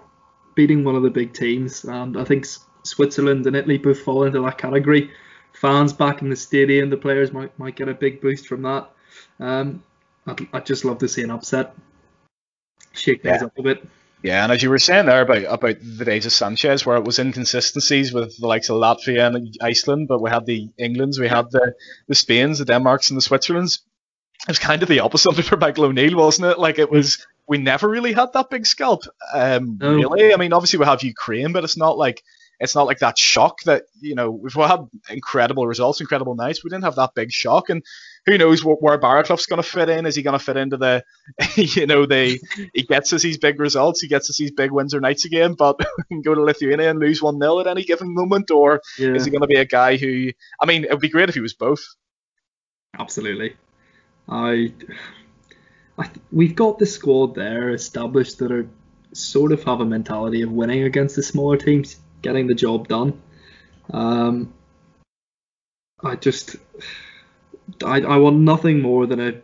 beating 0.54 0.84
one 0.84 0.94
of 0.94 1.02
the 1.02 1.10
big 1.10 1.32
teams, 1.32 1.84
and 1.84 2.18
I 2.18 2.24
think 2.24 2.46
Switzerland 2.84 3.46
and 3.46 3.56
Italy 3.56 3.78
both 3.78 4.00
fall 4.00 4.24
into 4.24 4.42
that 4.42 4.58
category. 4.58 5.10
Fans 5.52 5.92
back 5.92 6.22
in 6.22 6.30
the 6.30 6.36
stadium, 6.36 6.90
the 6.90 6.96
players 6.96 7.32
might 7.32 7.56
might 7.58 7.76
get 7.76 7.88
a 7.88 7.94
big 7.94 8.20
boost 8.20 8.46
from 8.46 8.62
that. 8.62 8.90
Um, 9.38 9.82
I'd, 10.26 10.46
I'd 10.52 10.66
just 10.66 10.84
love 10.84 10.98
to 10.98 11.08
see 11.08 11.22
an 11.22 11.30
upset, 11.30 11.74
shake 12.92 13.22
things 13.22 13.38
yeah. 13.40 13.46
up 13.46 13.58
a 13.58 13.62
bit. 13.62 13.86
Yeah, 14.22 14.44
and 14.44 14.52
as 14.52 14.62
you 14.62 14.70
were 14.70 14.78
saying 14.78 15.06
there 15.06 15.22
about 15.22 15.44
about 15.48 15.76
the 15.80 16.04
days 16.04 16.26
of 16.26 16.32
Sanchez, 16.32 16.86
where 16.86 16.96
it 16.96 17.04
was 17.04 17.18
inconsistencies 17.18 18.12
with 18.12 18.38
the 18.38 18.46
likes 18.46 18.70
of 18.70 18.76
Latvia 18.76 19.26
and 19.26 19.56
Iceland, 19.60 20.08
but 20.08 20.22
we 20.22 20.30
had 20.30 20.46
the 20.46 20.70
Englands, 20.78 21.18
we 21.18 21.28
had 21.28 21.50
the 21.50 21.74
the 22.06 22.14
Spains, 22.14 22.58
the 22.58 22.64
Denmarks, 22.64 23.10
and 23.10 23.16
the 23.16 23.22
Switzerlands 23.22 23.80
it 24.42 24.48
was 24.48 24.58
kind 24.58 24.82
of 24.82 24.88
the 24.88 25.00
opposite 25.00 25.32
for 25.44 25.56
Michael 25.56 25.84
O'Neill, 25.84 26.16
wasn't 26.16 26.48
it? 26.48 26.58
Like 26.58 26.78
it 26.78 26.90
was 26.90 27.26
we 27.46 27.58
never 27.58 27.88
really 27.88 28.12
had 28.12 28.32
that 28.34 28.50
big 28.50 28.66
scalp. 28.66 29.04
Um, 29.34 29.78
No. 29.80 29.94
really, 29.94 30.32
I 30.32 30.36
mean, 30.36 30.52
obviously 30.52 30.78
we 30.78 30.86
have 30.86 31.02
Ukraine, 31.02 31.52
but 31.52 31.64
it's 31.64 31.76
not 31.76 31.98
like 31.98 32.22
it's 32.62 32.74
not 32.74 32.86
like 32.86 33.00
that 33.00 33.18
shock 33.18 33.62
that 33.64 33.82
you 34.00 34.14
know 34.14 34.30
we've 34.30 34.54
had 34.54 34.86
incredible 35.10 35.66
results, 35.66 36.00
incredible 36.00 36.34
nights. 36.34 36.62
We 36.64 36.70
didn't 36.70 36.84
have 36.84 36.96
that 36.96 37.14
big 37.14 37.32
shock, 37.32 37.68
and 37.70 37.82
who 38.24 38.38
knows 38.38 38.60
wh- 38.62 38.80
where 38.80 38.98
Baraclough's 38.98 39.46
going 39.46 39.62
to 39.62 39.68
fit 39.68 39.88
in? 39.88 40.06
Is 40.06 40.14
he 40.16 40.22
going 40.22 40.38
to 40.38 40.44
fit 40.44 40.56
into 40.56 40.76
the, 40.76 41.02
you 41.56 41.86
know, 41.86 42.06
the 42.06 42.38
he 42.72 42.82
gets 42.84 43.12
us 43.12 43.22
these 43.22 43.38
big 43.38 43.58
results, 43.60 44.00
he 44.00 44.08
gets 44.08 44.30
us 44.30 44.38
these 44.38 44.52
big 44.52 44.70
wins 44.70 44.94
or 44.94 45.00
nights 45.00 45.24
again, 45.24 45.54
but 45.54 45.78
we 45.98 46.04
can 46.08 46.22
go 46.22 46.34
to 46.34 46.42
Lithuania 46.42 46.88
and 46.90 46.98
lose 47.00 47.20
one 47.20 47.38
0 47.40 47.60
at 47.60 47.66
any 47.66 47.84
given 47.84 48.14
moment, 48.14 48.50
or 48.50 48.80
Yeah, 48.98 49.14
is 49.14 49.24
he 49.24 49.30
going 49.30 49.42
to 49.42 49.48
be 49.48 49.58
a 49.58 49.64
guy 49.66 49.96
who? 49.96 50.30
I 50.60 50.66
mean, 50.66 50.84
it 50.84 50.90
would 50.90 51.00
be 51.00 51.08
great 51.08 51.28
if 51.28 51.34
he 51.34 51.40
was 51.40 51.54
both. 51.54 51.82
absolutely. 52.98 53.56
I, 54.28 54.72
I, 55.98 56.04
th- 56.04 56.20
we've 56.30 56.54
got 56.54 56.78
the 56.78 56.86
squad 56.86 57.34
there 57.34 57.70
established 57.70 58.38
that 58.38 58.52
are 58.52 58.68
sort 59.12 59.52
of 59.52 59.62
have 59.64 59.80
a 59.80 59.84
mentality 59.84 60.42
of 60.42 60.50
winning 60.50 60.84
against 60.84 61.16
the 61.16 61.22
smaller 61.22 61.56
teams, 61.56 61.96
getting 62.22 62.46
the 62.46 62.54
job 62.54 62.88
done. 62.88 63.20
Um, 63.92 64.54
I 66.02 66.16
just, 66.16 66.56
I, 67.84 68.00
I 68.00 68.16
want 68.16 68.36
nothing 68.36 68.80
more 68.80 69.06
than 69.06 69.20
a 69.20 69.40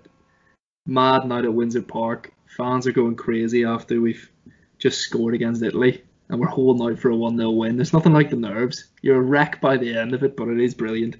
mad 0.86 1.26
night 1.26 1.44
at 1.44 1.52
Windsor 1.52 1.82
Park. 1.82 2.32
Fans 2.56 2.86
are 2.86 2.92
going 2.92 3.16
crazy 3.16 3.64
after 3.64 4.00
we've 4.00 4.30
just 4.78 5.00
scored 5.00 5.34
against 5.34 5.62
Italy 5.62 6.02
and 6.28 6.40
we're 6.40 6.48
holding 6.48 6.86
out 6.86 6.98
for 6.98 7.10
a 7.10 7.16
1 7.16 7.36
0 7.36 7.50
win. 7.50 7.76
There's 7.76 7.92
nothing 7.92 8.12
like 8.12 8.30
the 8.30 8.36
nerves. 8.36 8.86
You're 9.02 9.18
a 9.18 9.22
wreck 9.22 9.60
by 9.60 9.76
the 9.76 9.96
end 9.96 10.14
of 10.14 10.22
it, 10.22 10.36
but 10.36 10.48
it 10.48 10.60
is 10.60 10.74
brilliant. 10.74 11.16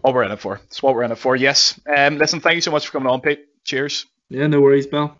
What 0.00 0.14
we're 0.14 0.24
in 0.24 0.32
it 0.32 0.38
for. 0.38 0.60
It's 0.66 0.82
what 0.82 0.94
we're 0.94 1.02
in 1.02 1.12
it 1.12 1.18
for. 1.18 1.34
Yes. 1.34 1.78
Um, 1.94 2.18
listen, 2.18 2.40
thank 2.40 2.54
you 2.54 2.60
so 2.60 2.70
much 2.70 2.86
for 2.86 2.92
coming 2.92 3.08
on, 3.08 3.20
Pete. 3.20 3.46
Cheers. 3.64 4.06
Yeah, 4.28 4.46
no 4.46 4.60
worries, 4.60 4.86
Bell. 4.86 5.16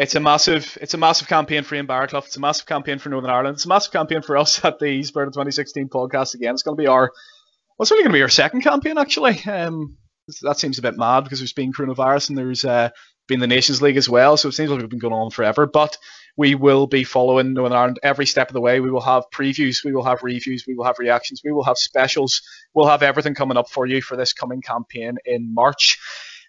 It's 0.00 0.14
a 0.14 0.20
massive, 0.20 0.78
it's 0.80 0.94
a 0.94 0.96
massive 0.96 1.28
campaign 1.28 1.62
for 1.62 1.74
Ian 1.74 1.86
Baraclough. 1.86 2.24
It's 2.24 2.38
a 2.38 2.40
massive 2.40 2.64
campaign 2.64 2.98
for 2.98 3.10
Northern 3.10 3.30
Ireland. 3.30 3.56
It's 3.56 3.66
a 3.66 3.68
massive 3.68 3.92
campaign 3.92 4.22
for 4.22 4.38
us 4.38 4.64
at 4.64 4.78
the 4.78 5.00
of 5.00 5.06
2016 5.08 5.90
podcast 5.90 6.34
again. 6.34 6.54
It's 6.54 6.62
going 6.62 6.74
to 6.74 6.80
be 6.80 6.86
our, 6.86 7.02
well, 7.10 7.82
it's 7.82 7.92
only 7.92 8.04
going 8.04 8.12
to 8.12 8.16
be 8.16 8.22
our 8.22 8.30
second 8.30 8.62
campaign 8.62 8.96
actually. 8.96 9.44
Um, 9.44 9.98
that 10.40 10.58
seems 10.58 10.78
a 10.78 10.82
bit 10.82 10.96
mad 10.96 11.24
because 11.24 11.40
there's 11.40 11.52
been 11.52 11.74
coronavirus 11.74 12.30
and 12.30 12.38
there's 12.38 12.64
uh, 12.64 12.88
been 13.28 13.40
the 13.40 13.46
Nations 13.46 13.82
League 13.82 13.98
as 13.98 14.08
well. 14.08 14.38
So 14.38 14.48
it 14.48 14.52
seems 14.52 14.70
like 14.70 14.80
we've 14.80 14.88
been 14.88 15.00
going 15.00 15.12
on 15.12 15.30
forever. 15.32 15.66
But 15.66 15.98
we 16.34 16.54
will 16.54 16.86
be 16.86 17.04
following 17.04 17.52
Northern 17.52 17.76
Ireland 17.76 17.98
every 18.02 18.24
step 18.24 18.48
of 18.48 18.54
the 18.54 18.60
way. 18.62 18.80
We 18.80 18.90
will 18.90 19.02
have 19.02 19.24
previews, 19.34 19.84
we 19.84 19.92
will 19.92 20.04
have 20.04 20.22
reviews, 20.22 20.64
we 20.66 20.74
will 20.74 20.84
have 20.84 20.98
reactions, 20.98 21.42
we 21.44 21.52
will 21.52 21.64
have 21.64 21.76
specials. 21.76 22.40
We'll 22.72 22.88
have 22.88 23.02
everything 23.02 23.34
coming 23.34 23.58
up 23.58 23.68
for 23.68 23.84
you 23.84 24.00
for 24.00 24.16
this 24.16 24.32
coming 24.32 24.62
campaign 24.62 25.18
in 25.26 25.52
March. 25.52 25.98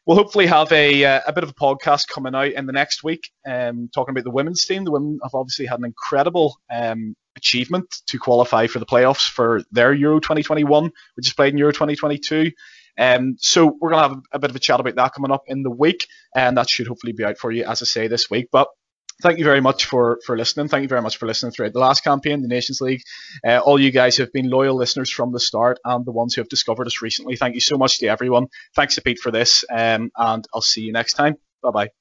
We'll 0.06 0.18
hopefully 0.18 0.48
have 0.48 0.72
a, 0.72 1.06
uh, 1.06 1.22
a 1.28 1.34
bit 1.34 1.44
of 1.44 1.52
a 1.52 1.54
podcast 1.54 2.08
coming 2.08 2.34
out 2.34 2.52
in 2.52 2.66
the 2.66 2.74
next 2.74 3.04
week, 3.04 3.30
um, 3.48 3.90
talking 3.94 4.14
about 4.14 4.24
the 4.24 4.32
women's 4.32 4.66
team. 4.66 4.84
The 4.84 4.92
women 4.92 5.20
have 5.24 5.36
obviously 5.36 5.68
had 5.68 5.80
an 5.80 5.86
incredible 5.86 6.58
um, 6.74 7.16
achievement 7.36 7.86
to 8.08 8.18
qualify 8.18 8.68
for 8.68 8.80
the 8.80 8.86
playoffs 8.86 9.30
for 9.30 9.62
their 9.72 9.94
Euro 9.94 10.20
2021, 10.20 10.92
which 11.16 11.28
is 11.28 11.34
played 11.34 11.54
in 11.54 11.60
Euro 11.60 11.72
2022. 11.72 12.52
Um, 12.98 13.36
so 13.40 13.78
we're 13.80 13.92
going 13.92 14.04
to 14.04 14.10
have 14.10 14.18
a, 14.18 14.38
a 14.38 14.40
bit 14.40 14.50
of 14.50 14.56
a 14.56 14.60
chat 14.60 14.80
about 14.80 14.96
that 14.96 15.14
coming 15.14 15.32
up 15.32 15.44
in 15.48 15.64
the 15.64 15.72
week, 15.72 16.08
and 16.36 16.58
that 16.58 16.70
should 16.70 16.88
hopefully 16.88 17.14
be 17.14 17.24
out 17.24 17.38
for 17.38 17.52
you, 17.52 17.64
as 17.66 17.82
I 17.82 17.86
say, 17.86 18.08
this 18.08 18.30
week. 18.30 18.50
But 18.52 18.68
thank 19.21 19.39
you 19.39 19.45
very 19.45 19.62
much 19.62 19.86
for, 19.86 20.19
for 20.25 20.38
listening. 20.38 20.67
Thank 20.67 20.84
you 20.84 20.88
very 20.89 21.01
much 21.01 21.17
for 21.17 21.25
listening 21.25 21.51
throughout 21.51 21.73
the 21.73 21.79
last 21.79 22.03
campaign, 22.03 22.41
the 22.41 22.47
Nations 22.47 22.81
League. 22.81 23.01
Uh, 23.45 23.60
all 23.60 23.79
you 23.79 23.91
guys 23.91 24.17
who 24.17 24.23
have 24.23 24.34
been 24.34 24.49
loyal 24.49 24.75
listeners 24.75 25.10
from 25.10 25.31
the 25.31 25.39
start 25.39 25.79
and 25.86 26.05
the 26.05 26.12
ones 26.12 26.36
who 26.36 26.41
have 26.41 26.49
discovered 26.49 26.88
us 26.88 27.01
recently. 27.01 27.36
Thank 27.36 27.55
you 27.55 27.62
so 27.62 27.77
much 27.77 27.99
to 27.99 28.07
everyone. 28.07 28.47
Thanks 28.75 28.95
to 28.95 29.01
Pete 29.01 29.19
for 29.19 29.31
this, 29.31 29.63
um, 29.71 30.12
and 30.17 30.45
I'll 30.53 30.62
see 30.62 30.81
you 30.81 30.93
next 30.93 31.13
time. 31.13 31.36
Bye 31.62 31.71
bye. 31.71 32.01